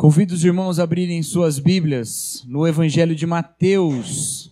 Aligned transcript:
Convido 0.00 0.32
os 0.32 0.42
irmãos 0.42 0.78
a 0.78 0.84
abrirem 0.84 1.22
suas 1.22 1.58
Bíblias 1.58 2.42
no 2.46 2.66
Evangelho 2.66 3.14
de 3.14 3.26
Mateus. 3.26 4.50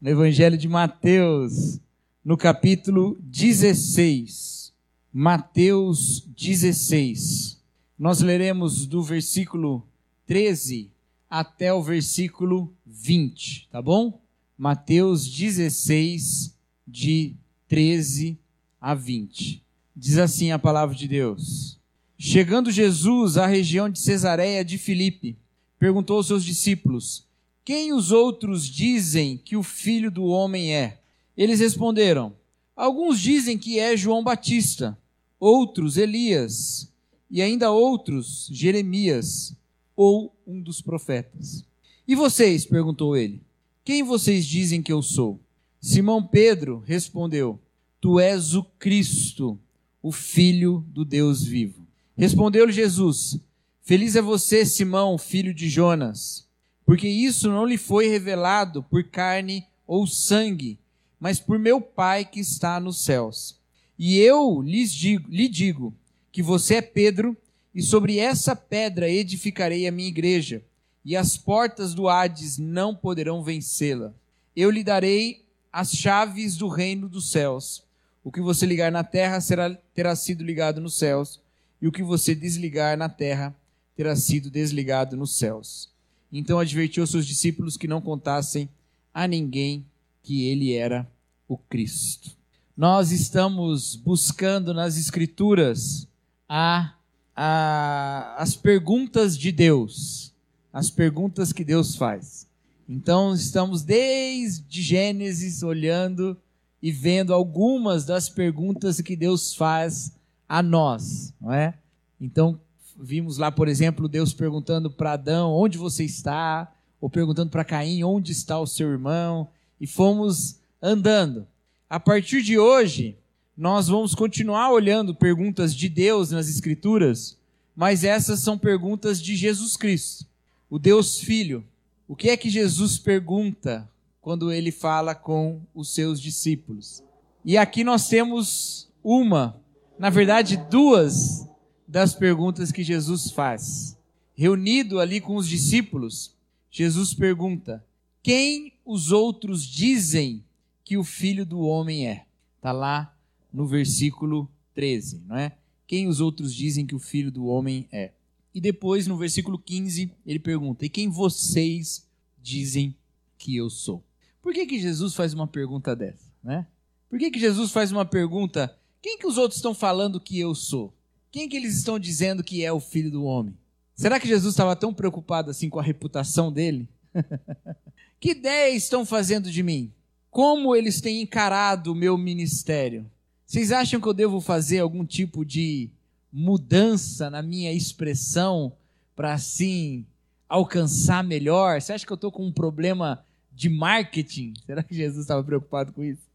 No 0.00 0.08
Evangelho 0.08 0.56
de 0.56 0.68
Mateus, 0.68 1.80
no 2.24 2.36
capítulo 2.36 3.18
16. 3.22 4.72
Mateus 5.12 6.24
16. 6.36 7.60
Nós 7.98 8.20
leremos 8.20 8.86
do 8.86 9.02
versículo 9.02 9.84
13 10.24 10.88
até 11.28 11.74
o 11.74 11.82
versículo 11.82 12.72
20, 12.86 13.68
tá 13.72 13.82
bom? 13.82 14.20
Mateus 14.56 15.26
16, 15.26 16.54
de 16.86 17.34
13 17.66 18.38
a 18.80 18.94
20. 18.94 19.60
Diz 19.96 20.16
assim 20.16 20.52
a 20.52 20.60
palavra 20.60 20.94
de 20.94 21.08
Deus. 21.08 21.75
Chegando 22.18 22.70
Jesus 22.70 23.36
à 23.36 23.46
região 23.46 23.90
de 23.90 23.98
Cesareia 23.98 24.64
de 24.64 24.78
Filipe, 24.78 25.36
perguntou 25.78 26.16
aos 26.16 26.26
seus 26.26 26.42
discípulos: 26.42 27.26
Quem 27.62 27.92
os 27.92 28.10
outros 28.10 28.66
dizem 28.66 29.36
que 29.36 29.54
o 29.54 29.62
filho 29.62 30.10
do 30.10 30.24
homem 30.24 30.74
é? 30.74 31.00
Eles 31.36 31.60
responderam: 31.60 32.34
Alguns 32.74 33.20
dizem 33.20 33.58
que 33.58 33.78
é 33.78 33.94
João 33.96 34.24
Batista, 34.24 34.96
outros 35.38 35.98
Elias, 35.98 36.90
e 37.30 37.42
ainda 37.42 37.70
outros 37.70 38.48
Jeremias 38.50 39.54
ou 39.94 40.34
um 40.46 40.60
dos 40.60 40.80
profetas. 40.80 41.64
E 42.08 42.14
vocês? 42.14 42.64
perguntou 42.64 43.14
ele. 43.14 43.42
Quem 43.84 44.02
vocês 44.02 44.46
dizem 44.46 44.82
que 44.82 44.92
eu 44.92 45.02
sou? 45.02 45.38
Simão 45.82 46.26
Pedro 46.26 46.82
respondeu: 46.86 47.60
Tu 48.00 48.18
és 48.18 48.54
o 48.54 48.64
Cristo, 48.64 49.58
o 50.02 50.10
Filho 50.10 50.82
do 50.88 51.04
Deus 51.04 51.44
vivo. 51.44 51.85
Respondeu-lhe 52.16 52.72
Jesus: 52.72 53.38
Feliz 53.82 54.16
é 54.16 54.22
você, 54.22 54.64
Simão, 54.64 55.18
filho 55.18 55.52
de 55.52 55.68
Jonas, 55.68 56.48
porque 56.84 57.06
isso 57.06 57.48
não 57.48 57.66
lhe 57.66 57.76
foi 57.76 58.08
revelado 58.08 58.82
por 58.82 59.04
carne 59.04 59.66
ou 59.86 60.06
sangue, 60.06 60.78
mas 61.20 61.38
por 61.38 61.58
meu 61.58 61.80
Pai 61.80 62.24
que 62.24 62.40
está 62.40 62.80
nos 62.80 63.04
céus. 63.04 63.60
E 63.98 64.18
eu 64.18 64.62
lhes 64.62 64.92
digo, 64.92 65.28
lhe 65.28 65.48
digo 65.48 65.94
que 66.32 66.42
você 66.42 66.76
é 66.76 66.82
Pedro, 66.82 67.36
e 67.74 67.82
sobre 67.82 68.18
essa 68.18 68.56
pedra 68.56 69.08
edificarei 69.08 69.86
a 69.86 69.92
minha 69.92 70.08
igreja, 70.08 70.64
e 71.04 71.14
as 71.14 71.36
portas 71.36 71.94
do 71.94 72.08
Hades 72.08 72.56
não 72.56 72.94
poderão 72.94 73.44
vencê-la. 73.44 74.14
Eu 74.54 74.70
lhe 74.70 74.82
darei 74.82 75.44
as 75.70 75.92
chaves 75.92 76.56
do 76.56 76.68
reino 76.68 77.08
dos 77.08 77.30
céus. 77.30 77.84
O 78.24 78.32
que 78.32 78.40
você 78.40 78.64
ligar 78.64 78.90
na 78.90 79.04
terra 79.04 79.40
será, 79.40 79.74
terá 79.94 80.16
sido 80.16 80.42
ligado 80.42 80.80
nos 80.80 80.98
céus 80.98 81.40
e 81.86 81.88
o 81.88 81.92
que 81.92 82.02
você 82.02 82.34
desligar 82.34 82.98
na 82.98 83.08
terra 83.08 83.54
terá 83.94 84.16
sido 84.16 84.50
desligado 84.50 85.16
nos 85.16 85.38
céus. 85.38 85.88
Então 86.32 86.58
advertiu 86.58 87.06
seus 87.06 87.24
discípulos 87.24 87.76
que 87.76 87.86
não 87.86 88.00
contassem 88.00 88.68
a 89.14 89.28
ninguém 89.28 89.86
que 90.20 90.48
ele 90.48 90.74
era 90.74 91.08
o 91.46 91.56
Cristo. 91.56 92.32
Nós 92.76 93.12
estamos 93.12 93.94
buscando 93.94 94.74
nas 94.74 94.98
Escrituras 94.98 96.08
a, 96.48 96.92
a, 97.36 98.34
as 98.36 98.56
perguntas 98.56 99.38
de 99.38 99.52
Deus, 99.52 100.34
as 100.72 100.90
perguntas 100.90 101.52
que 101.52 101.62
Deus 101.62 101.94
faz. 101.94 102.48
Então 102.88 103.32
estamos 103.32 103.82
desde 103.82 104.82
Gênesis 104.82 105.62
olhando 105.62 106.36
e 106.82 106.90
vendo 106.90 107.32
algumas 107.32 108.04
das 108.04 108.28
perguntas 108.28 109.00
que 109.00 109.14
Deus 109.14 109.54
faz 109.54 110.16
a 110.48 110.62
nós, 110.62 111.32
não 111.40 111.52
é? 111.52 111.74
Então, 112.20 112.58
vimos 112.98 113.38
lá, 113.38 113.50
por 113.50 113.68
exemplo, 113.68 114.08
Deus 114.08 114.32
perguntando 114.32 114.90
para 114.90 115.12
Adão 115.12 115.52
onde 115.52 115.76
você 115.76 116.04
está, 116.04 116.72
ou 117.00 117.10
perguntando 117.10 117.50
para 117.50 117.64
Caim 117.64 118.02
onde 118.04 118.32
está 118.32 118.58
o 118.58 118.66
seu 118.66 118.90
irmão, 118.90 119.48
e 119.80 119.86
fomos 119.86 120.58
andando. 120.80 121.46
A 121.88 122.00
partir 122.00 122.42
de 122.42 122.58
hoje, 122.58 123.16
nós 123.56 123.88
vamos 123.88 124.14
continuar 124.14 124.70
olhando 124.70 125.14
perguntas 125.14 125.74
de 125.74 125.88
Deus 125.88 126.30
nas 126.30 126.48
Escrituras, 126.48 127.38
mas 127.74 128.04
essas 128.04 128.40
são 128.40 128.56
perguntas 128.56 129.20
de 129.20 129.36
Jesus 129.36 129.76
Cristo, 129.76 130.26
o 130.68 130.78
Deus 130.78 131.20
Filho. 131.20 131.64
O 132.08 132.14
que 132.14 132.30
é 132.30 132.36
que 132.36 132.48
Jesus 132.48 132.98
pergunta 132.98 133.88
quando 134.20 134.52
ele 134.52 134.70
fala 134.70 135.14
com 135.14 135.60
os 135.74 135.92
seus 135.92 136.20
discípulos? 136.20 137.02
E 137.44 137.56
aqui 137.56 137.84
nós 137.84 138.08
temos 138.08 138.88
uma 139.02 139.56
na 139.98 140.10
verdade, 140.10 140.56
duas 140.70 141.48
das 141.86 142.14
perguntas 142.14 142.70
que 142.72 142.82
Jesus 142.82 143.30
faz. 143.30 143.96
Reunido 144.34 145.00
ali 145.00 145.20
com 145.20 145.36
os 145.36 145.48
discípulos, 145.48 146.34
Jesus 146.70 147.14
pergunta: 147.14 147.84
Quem 148.22 148.74
os 148.84 149.12
outros 149.12 149.64
dizem 149.64 150.44
que 150.84 150.96
o 150.96 151.04
filho 151.04 151.46
do 151.46 151.60
homem 151.60 152.06
é? 152.06 152.26
Está 152.56 152.72
lá 152.72 153.16
no 153.52 153.66
versículo 153.66 154.50
13, 154.74 155.22
não 155.26 155.36
é? 155.36 155.52
Quem 155.86 156.06
os 156.06 156.20
outros 156.20 156.54
dizem 156.54 156.84
que 156.84 156.94
o 156.94 156.98
filho 156.98 157.30
do 157.30 157.46
homem 157.46 157.88
é? 157.90 158.12
E 158.54 158.60
depois, 158.60 159.06
no 159.06 159.16
versículo 159.16 159.58
15, 159.58 160.12
ele 160.26 160.38
pergunta: 160.38 160.84
E 160.84 160.88
quem 160.88 161.08
vocês 161.08 162.06
dizem 162.42 162.94
que 163.38 163.56
eu 163.56 163.70
sou? 163.70 164.04
Por 164.42 164.52
que, 164.52 164.66
que 164.66 164.80
Jesus 164.80 165.14
faz 165.14 165.32
uma 165.32 165.46
pergunta 165.46 165.96
dessa? 165.96 166.32
Né? 166.42 166.66
Por 167.08 167.18
que, 167.18 167.30
que 167.30 167.40
Jesus 167.40 167.70
faz 167.70 167.90
uma 167.90 168.04
pergunta 168.04 168.76
quem 169.06 169.16
que 169.16 169.26
os 169.28 169.38
outros 169.38 169.58
estão 169.58 169.72
falando 169.72 170.18
que 170.18 170.36
eu 170.36 170.52
sou? 170.52 170.92
Quem 171.30 171.48
que 171.48 171.56
eles 171.56 171.76
estão 171.76 171.96
dizendo 171.96 172.42
que 172.42 172.64
é 172.64 172.72
o 172.72 172.80
filho 172.80 173.08
do 173.08 173.22
homem? 173.22 173.56
Será 173.94 174.18
que 174.18 174.26
Jesus 174.26 174.52
estava 174.52 174.74
tão 174.74 174.92
preocupado 174.92 175.48
assim 175.48 175.70
com 175.70 175.78
a 175.78 175.82
reputação 175.82 176.50
dele? 176.50 176.88
que 178.18 178.30
ideia 178.30 178.74
estão 178.74 179.06
fazendo 179.06 179.48
de 179.48 179.62
mim? 179.62 179.92
Como 180.28 180.74
eles 180.74 181.00
têm 181.00 181.22
encarado 181.22 181.92
o 181.92 181.94
meu 181.94 182.18
ministério? 182.18 183.08
Vocês 183.46 183.70
acham 183.70 184.00
que 184.00 184.08
eu 184.08 184.12
devo 184.12 184.40
fazer 184.40 184.80
algum 184.80 185.06
tipo 185.06 185.44
de 185.44 185.88
mudança 186.32 187.30
na 187.30 187.42
minha 187.42 187.72
expressão 187.72 188.72
para 189.14 189.34
assim 189.34 190.04
alcançar 190.48 191.22
melhor? 191.22 191.80
Você 191.80 191.92
acha 191.92 192.04
que 192.04 192.12
eu 192.12 192.16
estou 192.16 192.32
com 192.32 192.44
um 192.44 192.52
problema 192.52 193.24
de 193.52 193.68
marketing? 193.68 194.54
Será 194.66 194.82
que 194.82 194.96
Jesus 194.96 195.20
estava 195.20 195.44
preocupado 195.44 195.92
com 195.92 196.02
isso? 196.02 196.25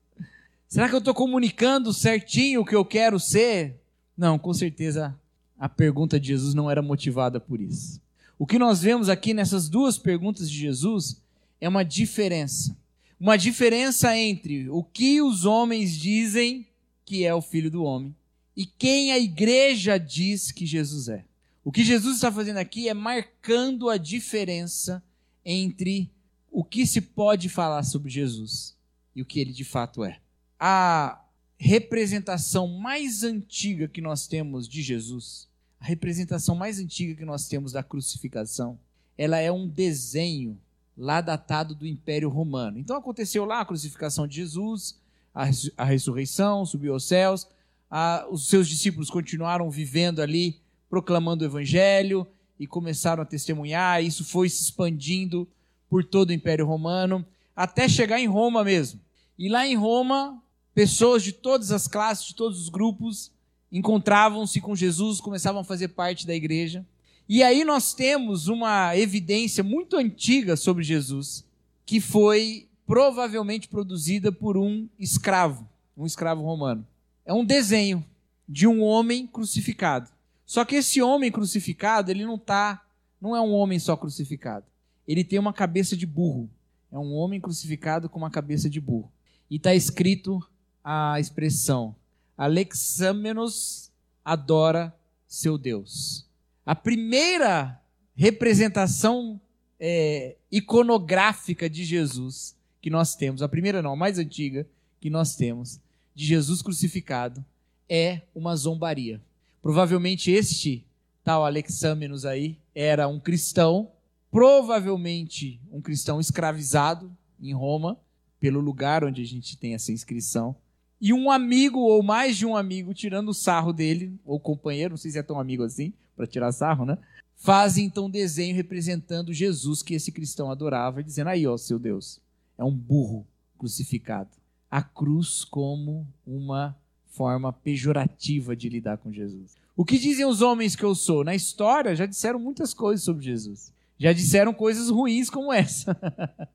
Será 0.71 0.87
que 0.87 0.95
eu 0.95 0.99
estou 0.99 1.13
comunicando 1.13 1.91
certinho 1.91 2.61
o 2.61 2.65
que 2.65 2.73
eu 2.73 2.85
quero 2.85 3.19
ser? 3.19 3.75
Não, 4.17 4.39
com 4.39 4.53
certeza 4.53 5.13
a 5.59 5.67
pergunta 5.67 6.17
de 6.17 6.29
Jesus 6.29 6.53
não 6.53 6.71
era 6.71 6.81
motivada 6.81 7.41
por 7.41 7.59
isso. 7.59 8.01
O 8.39 8.47
que 8.47 8.57
nós 8.57 8.81
vemos 8.81 9.09
aqui 9.09 9.33
nessas 9.33 9.67
duas 9.67 9.97
perguntas 9.97 10.49
de 10.49 10.57
Jesus 10.57 11.21
é 11.59 11.67
uma 11.67 11.83
diferença. 11.83 12.73
Uma 13.19 13.37
diferença 13.37 14.17
entre 14.17 14.69
o 14.69 14.81
que 14.81 15.21
os 15.21 15.43
homens 15.43 15.91
dizem 15.97 16.65
que 17.03 17.25
é 17.25 17.35
o 17.35 17.41
filho 17.41 17.69
do 17.69 17.83
homem 17.83 18.15
e 18.55 18.65
quem 18.65 19.11
a 19.11 19.19
igreja 19.19 19.97
diz 19.97 20.53
que 20.53 20.65
Jesus 20.65 21.09
é. 21.09 21.25
O 21.65 21.71
que 21.73 21.83
Jesus 21.83 22.15
está 22.15 22.31
fazendo 22.31 22.59
aqui 22.59 22.87
é 22.87 22.93
marcando 22.93 23.89
a 23.89 23.97
diferença 23.97 25.03
entre 25.43 26.09
o 26.49 26.63
que 26.63 26.87
se 26.87 27.01
pode 27.01 27.49
falar 27.49 27.83
sobre 27.83 28.09
Jesus 28.09 28.73
e 29.13 29.21
o 29.21 29.25
que 29.25 29.37
ele 29.37 29.51
de 29.51 29.65
fato 29.65 30.05
é 30.05 30.20
a 30.63 31.19
representação 31.57 32.67
mais 32.67 33.23
antiga 33.23 33.87
que 33.87 33.99
nós 33.99 34.27
temos 34.27 34.69
de 34.69 34.83
Jesus, 34.83 35.47
a 35.79 35.85
representação 35.85 36.55
mais 36.55 36.77
antiga 36.77 37.15
que 37.15 37.25
nós 37.25 37.47
temos 37.47 37.71
da 37.71 37.81
crucificação, 37.81 38.77
ela 39.17 39.39
é 39.39 39.51
um 39.51 39.67
desenho 39.67 40.55
lá 40.95 41.19
datado 41.19 41.73
do 41.73 41.87
Império 41.87 42.29
Romano. 42.29 42.77
Então 42.77 42.95
aconteceu 42.95 43.43
lá 43.43 43.61
a 43.61 43.65
crucificação 43.65 44.27
de 44.27 44.35
Jesus, 44.35 44.99
a, 45.33 45.49
a 45.77 45.83
ressurreição, 45.83 46.63
subiu 46.63 46.93
aos 46.93 47.05
céus, 47.05 47.47
a, 47.89 48.27
os 48.29 48.47
seus 48.47 48.69
discípulos 48.69 49.09
continuaram 49.09 49.67
vivendo 49.71 50.21
ali, 50.21 50.59
proclamando 50.87 51.43
o 51.43 51.47
Evangelho 51.47 52.27
e 52.59 52.67
começaram 52.67 53.23
a 53.23 53.25
testemunhar. 53.25 54.03
Isso 54.03 54.23
foi 54.23 54.47
se 54.47 54.61
expandindo 54.61 55.47
por 55.89 56.03
todo 56.03 56.29
o 56.29 56.33
Império 56.33 56.67
Romano, 56.67 57.25
até 57.55 57.89
chegar 57.89 58.19
em 58.19 58.27
Roma 58.27 58.63
mesmo. 58.63 58.99
E 59.39 59.49
lá 59.49 59.65
em 59.65 59.75
Roma, 59.75 60.39
Pessoas 60.73 61.23
de 61.23 61.33
todas 61.33 61.71
as 61.71 61.87
classes, 61.87 62.27
de 62.27 62.35
todos 62.35 62.61
os 62.61 62.69
grupos, 62.69 63.31
encontravam-se 63.71 64.59
com 64.61 64.75
Jesus, 64.75 65.19
começavam 65.19 65.61
a 65.61 65.65
fazer 65.65 65.89
parte 65.89 66.25
da 66.25 66.33
igreja. 66.33 66.85
E 67.27 67.43
aí 67.43 67.63
nós 67.63 67.93
temos 67.93 68.47
uma 68.47 68.95
evidência 68.95 69.63
muito 69.63 69.95
antiga 69.95 70.55
sobre 70.55 70.83
Jesus, 70.83 71.45
que 71.85 71.99
foi 71.99 72.67
provavelmente 72.85 73.69
produzida 73.69 74.31
por 74.31 74.57
um 74.57 74.87
escravo, 74.99 75.67
um 75.95 76.05
escravo 76.05 76.41
romano. 76.41 76.85
É 77.25 77.33
um 77.33 77.45
desenho 77.45 78.03
de 78.47 78.67
um 78.67 78.81
homem 78.81 79.25
crucificado. 79.25 80.09
Só 80.45 80.65
que 80.65 80.75
esse 80.75 81.01
homem 81.01 81.31
crucificado, 81.31 82.11
ele 82.11 82.25
não 82.25 82.37
tá, 82.37 82.85
não 83.21 83.33
é 83.35 83.39
um 83.39 83.53
homem 83.53 83.79
só 83.79 83.95
crucificado. 83.95 84.65
Ele 85.07 85.23
tem 85.23 85.39
uma 85.39 85.53
cabeça 85.53 85.95
de 85.95 86.05
burro. 86.05 86.49
É 86.91 86.97
um 86.97 87.13
homem 87.13 87.39
crucificado 87.39 88.09
com 88.09 88.17
uma 88.17 88.29
cabeça 88.29 88.69
de 88.69 88.81
burro. 88.81 89.09
E 89.49 89.55
está 89.55 89.73
escrito 89.73 90.45
a 90.83 91.19
expressão 91.19 91.95
Alexamenos 92.37 93.91
adora 94.25 94.91
seu 95.27 95.57
Deus. 95.57 96.25
A 96.65 96.73
primeira 96.73 97.79
representação 98.15 99.39
é, 99.79 100.35
iconográfica 100.51 101.69
de 101.69 101.83
Jesus 101.83 102.55
que 102.81 102.89
nós 102.89 103.15
temos, 103.15 103.43
a 103.43 103.47
primeira 103.47 103.81
não, 103.81 103.93
a 103.93 103.95
mais 103.95 104.17
antiga 104.17 104.67
que 104.99 105.09
nós 105.09 105.35
temos, 105.35 105.79
de 106.15 106.25
Jesus 106.25 106.61
crucificado, 106.63 107.45
é 107.87 108.21
uma 108.33 108.55
zombaria. 108.55 109.21
Provavelmente 109.61 110.31
este 110.31 110.83
tal 111.23 111.45
Alexâmenos 111.45 112.25
aí 112.25 112.57
era 112.73 113.07
um 113.07 113.19
cristão, 113.19 113.91
provavelmente 114.31 115.59
um 115.71 115.79
cristão 115.79 116.19
escravizado 116.19 117.15
em 117.39 117.53
Roma, 117.53 117.99
pelo 118.39 118.59
lugar 118.59 119.03
onde 119.03 119.21
a 119.21 119.25
gente 119.25 119.55
tem 119.55 119.75
essa 119.75 119.91
inscrição, 119.91 120.55
e 121.01 121.11
um 121.11 121.31
amigo 121.31 121.79
ou 121.79 122.03
mais 122.03 122.37
de 122.37 122.45
um 122.45 122.55
amigo 122.55 122.93
tirando 122.93 123.29
o 123.29 123.33
sarro 123.33 123.73
dele, 123.73 124.13
ou 124.23 124.39
companheiro, 124.39 124.91
não 124.91 124.97
sei 124.97 125.09
se 125.09 125.17
é 125.17 125.23
tão 125.23 125.39
amigo 125.39 125.63
assim, 125.63 125.91
para 126.15 126.27
tirar 126.27 126.51
sarro, 126.51 126.85
né? 126.85 126.97
Fazem 127.35 127.85
então 127.85 128.05
um 128.05 128.09
desenho 128.09 128.55
representando 128.55 129.33
Jesus 129.33 129.81
que 129.81 129.95
esse 129.95 130.11
cristão 130.11 130.51
adorava, 130.51 131.03
dizendo: 131.03 131.29
aí, 131.29 131.47
ó, 131.47 131.57
seu 131.57 131.79
Deus, 131.79 132.21
é 132.55 132.63
um 132.63 132.71
burro 132.71 133.25
crucificado. 133.57 134.29
A 134.69 134.83
cruz 134.83 135.43
como 135.43 136.07
uma 136.25 136.77
forma 137.07 137.51
pejorativa 137.51 138.55
de 138.55 138.69
lidar 138.69 138.97
com 138.99 139.11
Jesus. 139.11 139.55
O 139.75 139.83
que 139.83 139.97
dizem 139.97 140.25
os 140.25 140.41
homens 140.41 140.75
que 140.75 140.83
eu 140.83 140.93
sou? 140.93 141.23
Na 141.23 141.33
história 141.33 141.95
já 141.95 142.05
disseram 142.05 142.39
muitas 142.39 142.75
coisas 142.75 143.03
sobre 143.03 143.25
Jesus. 143.25 143.73
Já 143.97 144.13
disseram 144.13 144.53
coisas 144.53 144.89
ruins 144.89 145.29
como 145.29 145.51
essa. 145.51 145.97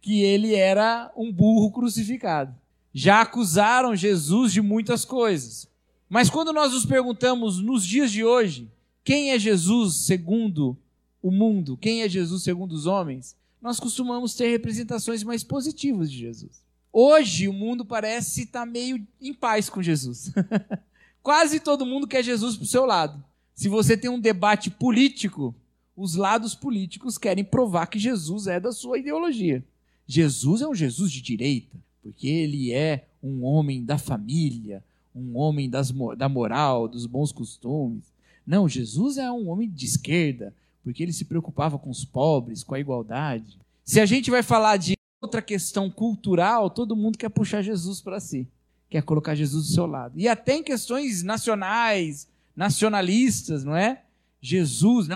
que 0.00 0.22
ele 0.22 0.54
era 0.54 1.12
um 1.16 1.32
burro 1.32 1.72
crucificado. 1.72 2.54
Já 2.92 3.22
acusaram 3.22 3.96
Jesus 3.96 4.52
de 4.52 4.60
muitas 4.60 5.04
coisas. 5.04 5.68
Mas 6.08 6.28
quando 6.28 6.52
nós 6.52 6.72
nos 6.72 6.84
perguntamos 6.84 7.58
nos 7.58 7.86
dias 7.86 8.10
de 8.12 8.24
hoje, 8.24 8.70
quem 9.02 9.30
é 9.30 9.38
Jesus 9.38 10.04
segundo 10.04 10.76
o 11.22 11.30
mundo? 11.30 11.76
Quem 11.76 12.02
é 12.02 12.08
Jesus 12.08 12.42
segundo 12.42 12.72
os 12.72 12.86
homens? 12.86 13.34
Nós 13.60 13.80
costumamos 13.80 14.34
ter 14.34 14.50
representações 14.50 15.22
mais 15.22 15.42
positivas 15.42 16.10
de 16.10 16.18
Jesus. 16.18 16.62
Hoje 16.92 17.48
o 17.48 17.52
mundo 17.52 17.84
parece 17.84 18.42
estar 18.42 18.66
meio 18.66 19.06
em 19.20 19.32
paz 19.32 19.70
com 19.70 19.82
Jesus. 19.82 20.32
Quase 21.22 21.60
todo 21.60 21.86
mundo 21.86 22.06
quer 22.06 22.22
Jesus 22.22 22.56
para 22.56 22.64
o 22.64 22.68
seu 22.68 22.84
lado. 22.84 23.24
Se 23.54 23.68
você 23.68 23.96
tem 23.96 24.10
um 24.10 24.20
debate 24.20 24.70
político, 24.70 25.54
os 25.96 26.16
lados 26.16 26.54
políticos 26.54 27.16
querem 27.16 27.44
provar 27.44 27.86
que 27.86 27.98
Jesus 27.98 28.46
é 28.46 28.58
da 28.58 28.72
sua 28.72 28.98
ideologia. 28.98 29.64
Jesus 30.06 30.60
é 30.60 30.68
um 30.68 30.74
Jesus 30.74 31.12
de 31.12 31.22
direita, 31.22 31.78
porque 32.02 32.26
ele 32.26 32.72
é 32.72 33.06
um 33.22 33.44
homem 33.44 33.84
da 33.84 33.96
família, 33.96 34.82
um 35.14 35.36
homem 35.36 35.70
das, 35.70 35.92
da 36.16 36.28
moral, 36.28 36.88
dos 36.88 37.06
bons 37.06 37.30
costumes. 37.30 38.12
Não, 38.46 38.68
Jesus 38.68 39.18
é 39.18 39.30
um 39.30 39.48
homem 39.48 39.70
de 39.70 39.86
esquerda, 39.86 40.54
porque 40.82 41.02
ele 41.02 41.12
se 41.12 41.24
preocupava 41.24 41.78
com 41.78 41.90
os 41.90 42.04
pobres, 42.04 42.64
com 42.64 42.74
a 42.74 42.80
igualdade. 42.80 43.58
Se 43.84 44.00
a 44.00 44.06
gente 44.06 44.30
vai 44.30 44.42
falar 44.42 44.76
de 44.76 44.94
outra 45.20 45.40
questão 45.40 45.88
cultural, 45.88 46.68
todo 46.68 46.96
mundo 46.96 47.18
quer 47.18 47.28
puxar 47.28 47.62
Jesus 47.62 48.00
para 48.00 48.18
si, 48.18 48.48
quer 48.90 49.02
colocar 49.02 49.34
Jesus 49.34 49.68
do 49.68 49.72
seu 49.72 49.86
lado. 49.86 50.18
E 50.18 50.26
até 50.26 50.56
em 50.56 50.62
questões 50.62 51.22
nacionais, 51.22 52.28
nacionalistas, 52.56 53.62
não 53.62 53.76
é? 53.76 54.02
Jesus 54.40 55.06
né? 55.06 55.14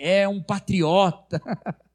é 0.00 0.26
um 0.26 0.42
patriota. 0.42 1.40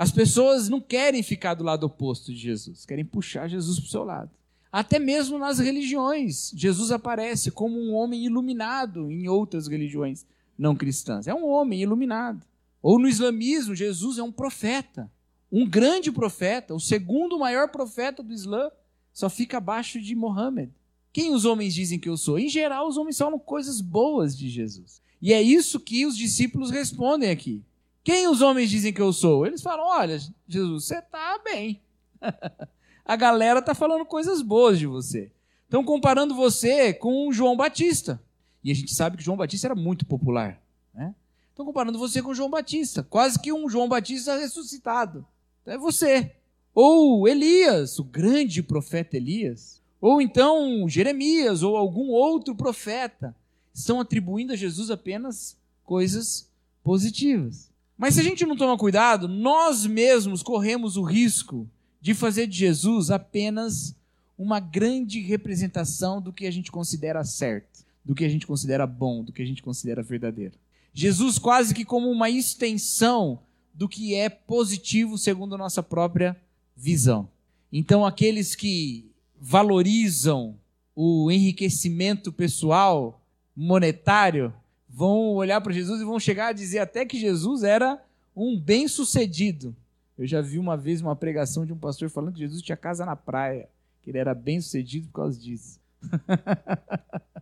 As 0.00 0.10
pessoas 0.10 0.68
não 0.68 0.80
querem 0.80 1.22
ficar 1.22 1.54
do 1.54 1.64
lado 1.64 1.84
oposto 1.84 2.32
de 2.32 2.38
Jesus, 2.38 2.86
querem 2.86 3.04
puxar 3.04 3.48
Jesus 3.48 3.78
para 3.78 3.86
o 3.86 3.90
seu 3.90 4.04
lado. 4.04 4.30
Até 4.72 4.98
mesmo 4.98 5.38
nas 5.38 5.58
religiões, 5.58 6.52
Jesus 6.54 6.90
aparece 6.90 7.50
como 7.50 7.78
um 7.78 7.92
homem 7.92 8.24
iluminado 8.24 9.10
em 9.10 9.28
outras 9.28 9.66
religiões 9.66 10.24
não 10.56 10.76
cristãs. 10.76 11.26
É 11.26 11.34
um 11.34 11.46
homem 11.46 11.82
iluminado. 11.82 12.46
Ou 12.80 12.98
no 12.98 13.08
islamismo, 13.08 13.74
Jesus 13.74 14.16
é 14.16 14.22
um 14.22 14.32
profeta 14.32 15.10
um 15.50 15.68
grande 15.68 16.12
profeta, 16.12 16.74
o 16.74 16.80
segundo 16.80 17.38
maior 17.38 17.68
profeta 17.68 18.22
do 18.22 18.32
Islã, 18.32 18.70
só 19.12 19.28
fica 19.28 19.58
abaixo 19.58 20.00
de 20.00 20.14
Mohammed. 20.14 20.72
Quem 21.12 21.34
os 21.34 21.44
homens 21.44 21.74
dizem 21.74 21.98
que 21.98 22.08
eu 22.08 22.16
sou? 22.16 22.38
Em 22.38 22.48
geral, 22.48 22.86
os 22.86 22.96
homens 22.96 23.18
falam 23.18 23.38
coisas 23.38 23.80
boas 23.80 24.36
de 24.36 24.48
Jesus. 24.48 25.02
E 25.20 25.32
é 25.32 25.42
isso 25.42 25.80
que 25.80 26.06
os 26.06 26.16
discípulos 26.16 26.70
respondem 26.70 27.30
aqui. 27.30 27.62
Quem 28.02 28.28
os 28.28 28.40
homens 28.40 28.70
dizem 28.70 28.92
que 28.92 29.02
eu 29.02 29.12
sou? 29.12 29.46
Eles 29.46 29.62
falam: 29.62 29.86
Olha, 29.86 30.18
Jesus, 30.48 30.84
você 30.84 30.98
está 30.98 31.38
bem. 31.44 31.80
A 33.04 33.16
galera 33.16 33.58
está 33.58 33.74
falando 33.74 34.04
coisas 34.04 34.40
boas 34.40 34.78
de 34.78 34.86
você. 34.86 35.32
Estão 35.64 35.84
comparando 35.84 36.34
você 36.34 36.92
com 36.92 37.32
João 37.32 37.56
Batista. 37.56 38.22
E 38.62 38.70
a 38.70 38.74
gente 38.74 38.94
sabe 38.94 39.16
que 39.16 39.22
João 39.22 39.36
Batista 39.36 39.66
era 39.66 39.74
muito 39.74 40.04
popular. 40.04 40.60
Né? 40.94 41.14
Estão 41.48 41.64
comparando 41.64 41.98
você 41.98 42.22
com 42.22 42.34
João 42.34 42.50
Batista. 42.50 43.02
Quase 43.02 43.38
que 43.38 43.52
um 43.52 43.68
João 43.68 43.88
Batista 43.88 44.36
ressuscitado 44.36 45.26
é 45.66 45.76
você. 45.78 46.32
Ou 46.74 47.26
Elias, 47.26 47.98
o 47.98 48.04
grande 48.04 48.62
profeta 48.62 49.16
Elias. 49.16 49.82
Ou 50.00 50.20
então 50.20 50.88
Jeremias, 50.88 51.62
ou 51.62 51.76
algum 51.76 52.10
outro 52.10 52.54
profeta. 52.54 53.34
Estão 53.72 54.00
atribuindo 54.00 54.52
a 54.52 54.56
Jesus 54.56 54.90
apenas 54.90 55.56
coisas 55.84 56.48
positivas. 56.82 57.69
Mas 58.00 58.14
se 58.14 58.20
a 58.20 58.22
gente 58.22 58.46
não 58.46 58.56
toma 58.56 58.78
cuidado, 58.78 59.28
nós 59.28 59.84
mesmos 59.84 60.42
corremos 60.42 60.96
o 60.96 61.02
risco 61.02 61.68
de 62.00 62.14
fazer 62.14 62.46
de 62.46 62.56
Jesus 62.56 63.10
apenas 63.10 63.94
uma 64.38 64.58
grande 64.58 65.20
representação 65.20 66.18
do 66.18 66.32
que 66.32 66.46
a 66.46 66.50
gente 66.50 66.72
considera 66.72 67.22
certo, 67.24 67.84
do 68.02 68.14
que 68.14 68.24
a 68.24 68.28
gente 68.30 68.46
considera 68.46 68.86
bom, 68.86 69.22
do 69.22 69.34
que 69.34 69.42
a 69.42 69.44
gente 69.44 69.62
considera 69.62 70.02
verdadeiro. 70.02 70.54
Jesus 70.94 71.38
quase 71.38 71.74
que 71.74 71.84
como 71.84 72.10
uma 72.10 72.30
extensão 72.30 73.40
do 73.74 73.86
que 73.86 74.14
é 74.14 74.30
positivo 74.30 75.18
segundo 75.18 75.54
a 75.54 75.58
nossa 75.58 75.82
própria 75.82 76.34
visão. 76.74 77.28
Então, 77.70 78.06
aqueles 78.06 78.54
que 78.54 79.10
valorizam 79.38 80.58
o 80.96 81.30
enriquecimento 81.30 82.32
pessoal, 82.32 83.22
monetário, 83.54 84.54
vão 84.92 85.34
olhar 85.34 85.60
para 85.60 85.72
Jesus 85.72 86.00
e 86.00 86.04
vão 86.04 86.18
chegar 86.18 86.48
a 86.48 86.52
dizer 86.52 86.80
até 86.80 87.06
que 87.06 87.18
Jesus 87.18 87.62
era 87.62 88.02
um 88.34 88.58
bem-sucedido. 88.58 89.74
Eu 90.18 90.26
já 90.26 90.40
vi 90.40 90.58
uma 90.58 90.76
vez 90.76 91.00
uma 91.00 91.16
pregação 91.16 91.64
de 91.64 91.72
um 91.72 91.78
pastor 91.78 92.10
falando 92.10 92.34
que 92.34 92.40
Jesus 92.40 92.60
tinha 92.60 92.76
casa 92.76 93.06
na 93.06 93.16
praia, 93.16 93.68
que 94.02 94.10
ele 94.10 94.18
era 94.18 94.34
bem-sucedido 94.34 95.06
por 95.06 95.14
causa 95.14 95.38
disso. 95.38 95.78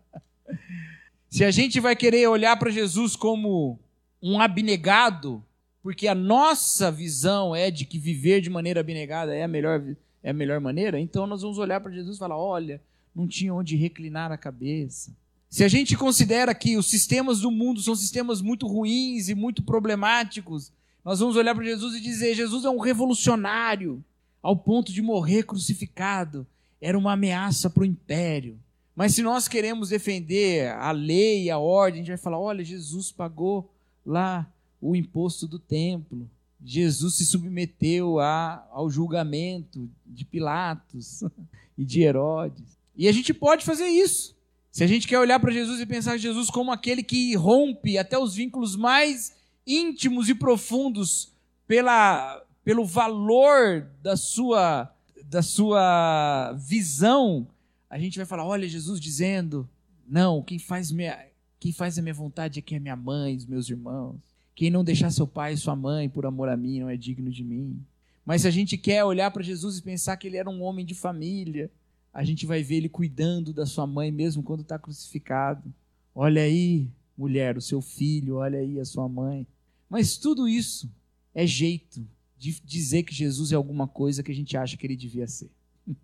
Se 1.29 1.45
a 1.45 1.51
gente 1.51 1.81
vai 1.81 1.97
querer 1.97 2.27
olhar 2.29 2.57
para 2.57 2.71
Jesus 2.71 3.17
como 3.17 3.79
um 4.23 4.41
abnegado, 4.41 5.45
porque 5.83 6.07
a 6.09 6.15
nossa 6.15 6.91
visão 6.91 7.55
é 7.55 7.71
de 7.71 7.85
que 7.85 7.99
viver 7.99 8.41
de 8.41 8.51
maneira 8.51 8.81
abnegada 8.81 9.35
é 9.35 9.43
a 9.43 9.49
melhor, 9.49 9.83
é 10.23 10.31
a 10.31 10.35
melhor 10.35 10.61
maneira, 10.61 10.99
então 10.99 11.27
nós 11.27 11.43
vamos 11.43 11.59
olhar 11.59 11.81
para 11.81 11.93
Jesus 11.93 12.17
e 12.17 12.19
falar: 12.19 12.37
olha, 12.37 12.81
não 13.15 13.27
tinha 13.27 13.53
onde 13.53 13.77
reclinar 13.77 14.33
a 14.33 14.39
cabeça. 14.39 15.13
Se 15.49 15.65
a 15.65 15.69
gente 15.69 15.97
considera 15.97 16.55
que 16.55 16.77
os 16.77 16.87
sistemas 16.87 17.41
do 17.41 17.51
mundo 17.51 17.81
são 17.81 17.95
sistemas 17.95 18.43
muito 18.43 18.67
ruins 18.67 19.29
e 19.29 19.35
muito 19.35 19.63
problemáticos, 19.63 20.71
nós 21.03 21.21
vamos 21.21 21.37
olhar 21.37 21.55
para 21.55 21.65
Jesus 21.65 21.95
e 21.95 22.01
dizer: 22.01 22.35
Jesus 22.35 22.65
é 22.65 22.71
um 22.71 22.79
revolucionário, 22.79 24.05
ao 24.43 24.57
ponto 24.57 24.93
de 24.93 25.01
morrer 25.01 25.45
crucificado. 25.45 26.47
Era 26.81 26.99
uma 26.99 27.15
ameaça 27.15 27.71
para 27.71 27.83
o 27.83 27.87
império. 27.87 28.59
Mas 28.95 29.15
se 29.15 29.23
nós 29.23 29.49
queremos 29.49 29.89
defender 29.89 30.71
a 30.73 30.91
lei 30.91 31.45
e 31.45 31.51
a 31.51 31.59
ordem, 31.59 32.01
a 32.01 32.05
gente 32.05 32.09
vai 32.09 32.19
falar: 32.19 32.39
olha, 32.39 32.63
Jesus 32.63 33.11
pagou 33.11 33.73
lá 34.05 34.53
o 34.81 34.95
imposto 34.95 35.47
do 35.47 35.59
templo. 35.59 36.29
Jesus 36.63 37.15
se 37.15 37.25
submeteu 37.25 38.19
a, 38.19 38.67
ao 38.71 38.91
julgamento 38.91 39.89
de 40.05 40.25
Pilatos 40.25 41.23
e 41.79 41.85
de 41.85 42.03
Herodes. 42.03 42.77
E 42.97 43.09
a 43.09 43.13
gente 43.13 43.33
pode 43.33 43.65
fazer 43.65 43.87
isso. 43.87 44.37
Se 44.71 44.85
a 44.85 44.87
gente 44.87 45.09
quer 45.09 45.19
olhar 45.19 45.41
para 45.41 45.53
Jesus 45.53 45.81
e 45.81 45.87
pensar 45.87 46.17
Jesus 46.19 46.51
como 46.51 46.71
aquele 46.71 47.03
que 47.03 47.35
rompe 47.35 47.99
até 47.99 48.19
os 48.19 48.35
vínculos 48.35 48.77
mais 48.77 49.37
íntimos 49.67 50.29
e 50.29 50.35
profundos 50.35 51.33
pela, 51.67 52.43
pelo 52.65 52.85
valor 52.85 53.89
da 54.03 54.17
sua, 54.17 54.93
da 55.25 55.43
sua 55.43 56.53
visão, 56.59 57.49
a 57.91 57.99
gente 57.99 58.17
vai 58.17 58.27
falar: 58.27 58.45
olha, 58.47 58.69
Jesus 58.69 59.01
dizendo, 59.01 59.69
não, 60.07 60.43
quem 60.43 60.59
faz, 60.59 60.91
minha, 60.91 61.27
quem 61.59 61.73
faz 61.73 61.99
a 61.99 62.03
minha 62.03 62.15
vontade 62.15 62.59
é 62.59 62.63
que 62.63 62.75
é 62.75 62.79
minha 62.79 62.97
mãe, 62.97 63.37
os 63.37 63.47
meus 63.47 63.69
irmãos. 63.69 64.17
Quem 64.55 64.71
não 64.71 64.83
deixar 64.83 65.11
seu 65.11 65.27
pai 65.27 65.53
e 65.53 65.57
sua 65.57 65.77
mãe 65.77 66.09
por 66.09 66.27
amor 66.27 66.49
a 66.49 66.57
mim 66.57 66.81
não 66.81 66.89
é 66.89 66.97
digno 66.97 67.31
de 67.31 67.45
mim. 67.45 67.81
Mas 68.25 68.43
se 68.43 68.49
a 68.49 68.51
gente 68.51 68.77
quer 68.77 69.05
olhar 69.05 69.31
para 69.31 69.43
Jesus 69.43 69.79
e 69.79 69.83
pensar 69.83 70.17
que 70.17 70.27
ele 70.27 70.37
era 70.37 70.51
um 70.51 70.63
homem 70.63 70.85
de 70.85 70.95
família, 70.95 71.71
a 72.13 72.25
gente 72.25 72.47
vai 72.47 72.63
ver 72.63 72.77
ele 72.77 72.89
cuidando 72.89 73.53
da 73.53 73.67
sua 73.67 73.87
mãe 73.87 74.11
mesmo 74.11 74.43
quando 74.43 74.63
está 74.63 74.79
crucificado. 74.79 75.73
Olha 76.15 76.43
aí, 76.43 76.89
mulher, 77.17 77.57
o 77.57 77.61
seu 77.61 77.81
filho, 77.81 78.37
olha 78.37 78.59
aí 78.59 78.81
a 78.81 78.85
sua 78.85 79.09
mãe. 79.09 79.47
Mas 79.89 80.17
tudo 80.17 80.49
isso 80.49 80.91
é 81.35 81.47
jeito 81.47 82.07
de 82.37 82.61
dizer 82.65 83.03
que 83.03 83.15
Jesus 83.15 83.53
é 83.53 83.57
alguma 83.57 83.87
coisa 83.89 84.23
que 84.23 84.31
a 84.31 84.35
gente 84.35 84.57
acha 84.57 84.77
que 84.77 84.87
ele 84.87 84.97
devia 84.97 85.27
ser. 85.27 85.51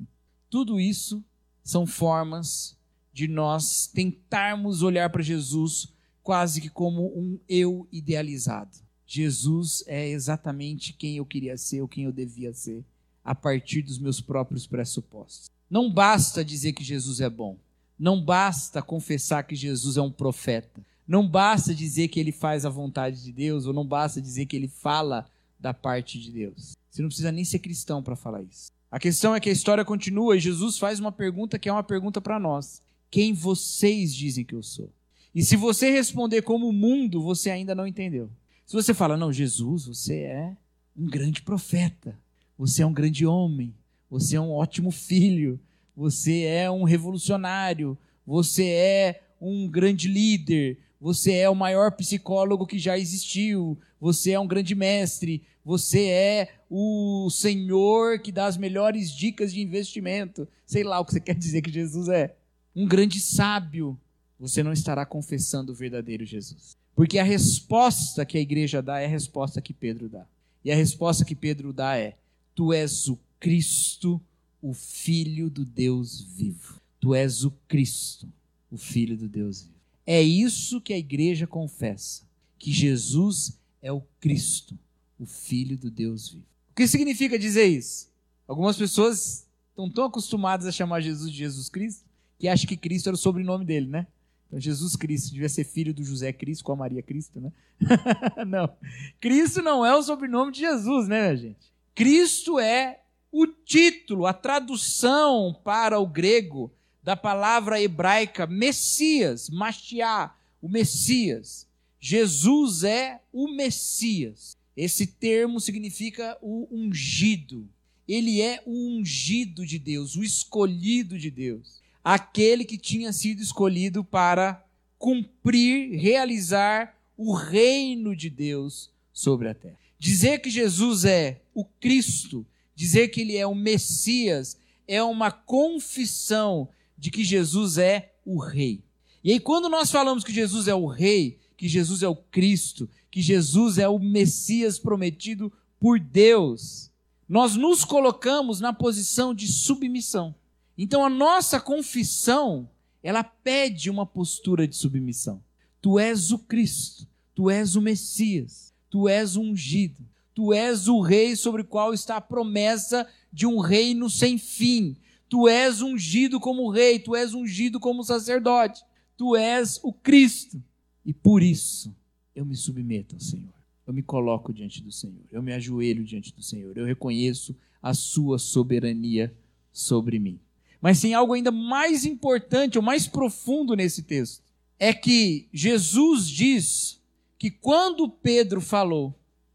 tudo 0.50 0.78
isso 0.80 1.22
são 1.62 1.86
formas 1.86 2.76
de 3.12 3.28
nós 3.28 3.86
tentarmos 3.86 4.82
olhar 4.82 5.08
para 5.10 5.22
Jesus 5.22 5.92
quase 6.22 6.60
que 6.60 6.68
como 6.68 7.06
um 7.16 7.38
eu 7.48 7.86
idealizado. 7.92 8.78
Jesus 9.06 9.84
é 9.86 10.08
exatamente 10.08 10.92
quem 10.92 11.18
eu 11.18 11.26
queria 11.26 11.56
ser 11.56 11.82
ou 11.82 11.88
quem 11.88 12.04
eu 12.04 12.12
devia 12.12 12.52
ser, 12.52 12.84
a 13.22 13.34
partir 13.34 13.82
dos 13.82 13.98
meus 13.98 14.20
próprios 14.20 14.66
pressupostos. 14.66 15.53
Não 15.70 15.90
basta 15.90 16.44
dizer 16.44 16.72
que 16.72 16.84
Jesus 16.84 17.20
é 17.20 17.28
bom. 17.28 17.56
Não 17.98 18.20
basta 18.20 18.82
confessar 18.82 19.42
que 19.44 19.54
Jesus 19.54 19.96
é 19.96 20.02
um 20.02 20.10
profeta. 20.10 20.84
Não 21.06 21.26
basta 21.26 21.74
dizer 21.74 22.08
que 22.08 22.18
ele 22.18 22.32
faz 22.32 22.64
a 22.64 22.70
vontade 22.70 23.22
de 23.22 23.32
Deus, 23.32 23.66
ou 23.66 23.72
não 23.72 23.86
basta 23.86 24.20
dizer 24.20 24.46
que 24.46 24.56
ele 24.56 24.68
fala 24.68 25.26
da 25.58 25.74
parte 25.74 26.18
de 26.18 26.30
Deus. 26.30 26.74
Você 26.90 27.02
não 27.02 27.08
precisa 27.08 27.32
nem 27.32 27.44
ser 27.44 27.58
cristão 27.58 28.02
para 28.02 28.16
falar 28.16 28.42
isso. 28.42 28.70
A 28.90 28.98
questão 28.98 29.34
é 29.34 29.40
que 29.40 29.48
a 29.48 29.52
história 29.52 29.84
continua 29.84 30.36
e 30.36 30.40
Jesus 30.40 30.78
faz 30.78 31.00
uma 31.00 31.10
pergunta 31.10 31.58
que 31.58 31.68
é 31.68 31.72
uma 31.72 31.82
pergunta 31.82 32.20
para 32.20 32.38
nós: 32.38 32.80
Quem 33.10 33.32
vocês 33.32 34.14
dizem 34.14 34.44
que 34.44 34.54
eu 34.54 34.62
sou? 34.62 34.90
E 35.34 35.42
se 35.42 35.56
você 35.56 35.90
responder 35.90 36.42
como 36.42 36.68
o 36.68 36.72
mundo, 36.72 37.20
você 37.20 37.50
ainda 37.50 37.74
não 37.74 37.86
entendeu. 37.86 38.30
Se 38.64 38.72
você 38.74 38.94
fala, 38.94 39.16
não, 39.16 39.32
Jesus, 39.32 39.86
você 39.86 40.20
é 40.20 40.56
um 40.96 41.06
grande 41.06 41.42
profeta, 41.42 42.16
você 42.56 42.82
é 42.82 42.86
um 42.86 42.92
grande 42.92 43.26
homem, 43.26 43.74
você 44.14 44.36
é 44.36 44.40
um 44.40 44.52
ótimo 44.52 44.92
filho, 44.92 45.58
você 45.96 46.42
é 46.42 46.70
um 46.70 46.84
revolucionário, 46.84 47.98
você 48.24 48.64
é 48.64 49.22
um 49.40 49.68
grande 49.68 50.06
líder, 50.06 50.78
você 51.00 51.32
é 51.32 51.50
o 51.50 51.54
maior 51.56 51.90
psicólogo 51.90 52.64
que 52.64 52.78
já 52.78 52.96
existiu, 52.96 53.76
você 54.00 54.30
é 54.30 54.38
um 54.38 54.46
grande 54.46 54.72
mestre, 54.72 55.42
você 55.64 56.06
é 56.06 56.48
o 56.70 57.28
Senhor 57.28 58.20
que 58.20 58.30
dá 58.30 58.46
as 58.46 58.56
melhores 58.56 59.10
dicas 59.10 59.52
de 59.52 59.60
investimento. 59.60 60.46
Sei 60.64 60.84
lá 60.84 61.00
o 61.00 61.04
que 61.04 61.14
você 61.14 61.20
quer 61.20 61.34
dizer 61.34 61.60
que 61.60 61.72
Jesus 61.72 62.08
é. 62.08 62.36
Um 62.76 62.86
grande 62.86 63.18
sábio. 63.18 63.98
Você 64.38 64.62
não 64.62 64.72
estará 64.72 65.04
confessando 65.04 65.72
o 65.72 65.74
verdadeiro 65.74 66.24
Jesus. 66.24 66.76
Porque 66.94 67.18
a 67.18 67.24
resposta 67.24 68.24
que 68.24 68.38
a 68.38 68.40
igreja 68.40 68.80
dá 68.80 69.00
é 69.00 69.06
a 69.06 69.08
resposta 69.08 69.60
que 69.60 69.74
Pedro 69.74 70.08
dá. 70.08 70.24
E 70.64 70.70
a 70.70 70.76
resposta 70.76 71.24
que 71.24 71.34
Pedro 71.34 71.72
dá 71.72 71.96
é: 71.96 72.16
Tu 72.54 72.72
és 72.72 73.08
o 73.08 73.18
Cristo, 73.44 74.18
o 74.62 74.72
Filho 74.72 75.50
do 75.50 75.66
Deus 75.66 76.18
vivo. 76.18 76.80
Tu 76.98 77.14
és 77.14 77.44
o 77.44 77.50
Cristo, 77.68 78.26
o 78.70 78.78
Filho 78.78 79.18
do 79.18 79.28
Deus 79.28 79.64
vivo. 79.64 79.74
É 80.06 80.22
isso 80.22 80.80
que 80.80 80.94
a 80.94 80.98
igreja 80.98 81.46
confessa: 81.46 82.22
que 82.58 82.72
Jesus 82.72 83.60
é 83.82 83.92
o 83.92 84.00
Cristo, 84.18 84.78
o 85.18 85.26
Filho 85.26 85.76
do 85.76 85.90
Deus 85.90 86.30
vivo. 86.30 86.46
O 86.70 86.74
que 86.74 86.88
significa 86.88 87.38
dizer 87.38 87.66
isso? 87.66 88.08
Algumas 88.48 88.78
pessoas 88.78 89.46
estão 89.68 89.90
tão 89.90 90.06
acostumadas 90.06 90.66
a 90.66 90.72
chamar 90.72 91.02
Jesus 91.02 91.30
de 91.30 91.36
Jesus 91.36 91.68
Cristo 91.68 92.02
que 92.38 92.48
acham 92.48 92.66
que 92.66 92.78
Cristo 92.78 93.10
era 93.10 93.14
o 93.14 93.18
sobrenome 93.18 93.66
dele, 93.66 93.88
né? 93.88 94.06
Então, 94.46 94.58
Jesus 94.58 94.96
Cristo 94.96 95.34
devia 95.34 95.50
ser 95.50 95.64
filho 95.64 95.92
do 95.92 96.02
José 96.02 96.32
Cristo 96.32 96.64
com 96.64 96.72
a 96.72 96.76
Maria 96.76 97.02
Cristo, 97.02 97.42
né? 97.42 97.52
não. 98.48 98.74
Cristo 99.20 99.60
não 99.60 99.84
é 99.84 99.94
o 99.94 100.02
sobrenome 100.02 100.50
de 100.50 100.60
Jesus, 100.60 101.08
né, 101.08 101.36
gente? 101.36 101.74
Cristo 101.94 102.58
é 102.58 103.03
o 103.42 103.46
título, 103.46 104.26
a 104.26 104.32
tradução 104.32 105.58
para 105.64 105.98
o 105.98 106.06
grego 106.06 106.70
da 107.02 107.16
palavra 107.16 107.80
hebraica 107.80 108.46
Messias, 108.46 109.48
Mashiach, 109.50 110.34
o 110.60 110.68
Messias. 110.68 111.66
Jesus 111.98 112.84
é 112.84 113.20
o 113.32 113.48
Messias. 113.48 114.56
Esse 114.76 115.06
termo 115.06 115.60
significa 115.60 116.36
o 116.40 116.68
ungido. 116.70 117.68
Ele 118.06 118.40
é 118.40 118.62
o 118.66 118.98
ungido 118.98 119.64
de 119.64 119.78
Deus, 119.78 120.14
o 120.14 120.22
escolhido 120.22 121.18
de 121.18 121.30
Deus 121.30 121.84
aquele 122.04 122.64
que 122.66 122.76
tinha 122.76 123.12
sido 123.12 123.40
escolhido 123.40 124.04
para 124.04 124.62
cumprir, 124.98 125.98
realizar 125.98 126.94
o 127.16 127.32
reino 127.32 128.14
de 128.14 128.28
Deus 128.28 128.90
sobre 129.12 129.48
a 129.48 129.54
terra. 129.54 129.78
Dizer 129.98 130.40
que 130.40 130.50
Jesus 130.50 131.06
é 131.06 131.40
o 131.54 131.64
Cristo, 131.64 132.44
dizer 132.74 133.08
que 133.08 133.20
ele 133.20 133.36
é 133.36 133.46
o 133.46 133.54
Messias, 133.54 134.56
é 134.86 135.02
uma 135.02 135.30
confissão 135.30 136.68
de 136.96 137.10
que 137.10 137.24
Jesus 137.24 137.78
é 137.78 138.12
o 138.24 138.38
Rei. 138.38 138.82
E 139.22 139.32
aí, 139.32 139.40
quando 139.40 139.68
nós 139.68 139.90
falamos 139.90 140.22
que 140.22 140.32
Jesus 140.32 140.68
é 140.68 140.74
o 140.74 140.86
Rei, 140.86 141.38
que 141.56 141.68
Jesus 141.68 142.02
é 142.02 142.08
o 142.08 142.16
Cristo, 142.16 142.88
que 143.10 143.22
Jesus 143.22 143.78
é 143.78 143.88
o 143.88 143.98
Messias 143.98 144.78
prometido 144.78 145.52
por 145.80 145.98
Deus, 145.98 146.90
nós 147.28 147.56
nos 147.56 147.84
colocamos 147.84 148.60
na 148.60 148.72
posição 148.72 149.34
de 149.34 149.46
submissão. 149.46 150.34
Então 150.76 151.04
a 151.04 151.10
nossa 151.10 151.60
confissão, 151.60 152.68
ela 153.02 153.22
pede 153.22 153.88
uma 153.88 154.04
postura 154.04 154.66
de 154.66 154.76
submissão. 154.76 155.42
Tu 155.80 155.98
és 155.98 156.32
o 156.32 156.38
Cristo, 156.38 157.06
tu 157.34 157.50
és 157.50 157.76
o 157.76 157.80
Messias, 157.80 158.72
tu 158.90 159.08
és 159.08 159.36
o 159.36 159.42
ungido, 159.42 160.04
tu 160.34 160.52
és 160.52 160.88
o 160.88 161.00
rei 161.00 161.36
sobre 161.36 161.62
o 161.62 161.64
qual 161.64 161.94
está 161.94 162.16
a 162.16 162.20
promessa 162.20 163.08
de 163.32 163.46
um 163.46 163.58
reino 163.58 164.10
sem 164.10 164.36
fim. 164.36 164.96
Tu 165.28 165.48
és 165.48 165.80
ungido 165.80 166.40
como 166.40 166.68
rei, 166.70 166.98
tu 166.98 167.14
és 167.14 167.32
ungido 167.32 167.78
como 167.78 168.02
sacerdote, 168.02 168.82
tu 169.16 169.36
és 169.36 169.80
o 169.82 169.92
Cristo. 169.92 170.62
E 171.06 171.12
por 171.12 171.42
isso 171.42 171.94
eu 172.34 172.44
me 172.44 172.56
submeto 172.56 173.14
ao 173.14 173.20
Senhor. 173.20 173.54
Eu 173.86 173.92
me 173.92 174.02
coloco 174.02 174.52
diante 174.52 174.82
do 174.82 174.90
Senhor, 174.90 175.24
eu 175.30 175.42
me 175.42 175.52
ajoelho 175.52 176.04
diante 176.04 176.34
do 176.34 176.42
Senhor, 176.42 176.76
eu 176.76 176.86
reconheço 176.86 177.54
a 177.82 177.92
sua 177.92 178.38
soberania 178.38 179.36
sobre 179.70 180.18
mim. 180.18 180.40
Mas 180.80 181.00
tem 181.00 181.14
algo 181.14 181.34
ainda 181.34 181.50
mais 181.50 182.04
importante, 182.04 182.78
ou 182.78 182.84
mais 182.84 183.06
profundo 183.06 183.74
nesse 183.74 184.02
texto. 184.02 184.42
É 184.78 184.92
que 184.92 185.48
Jesus 185.52 186.28
diz 186.28 187.00
que 187.38 187.50
quando 187.50 188.08
Pedro 188.08 188.60
falou 188.60 189.14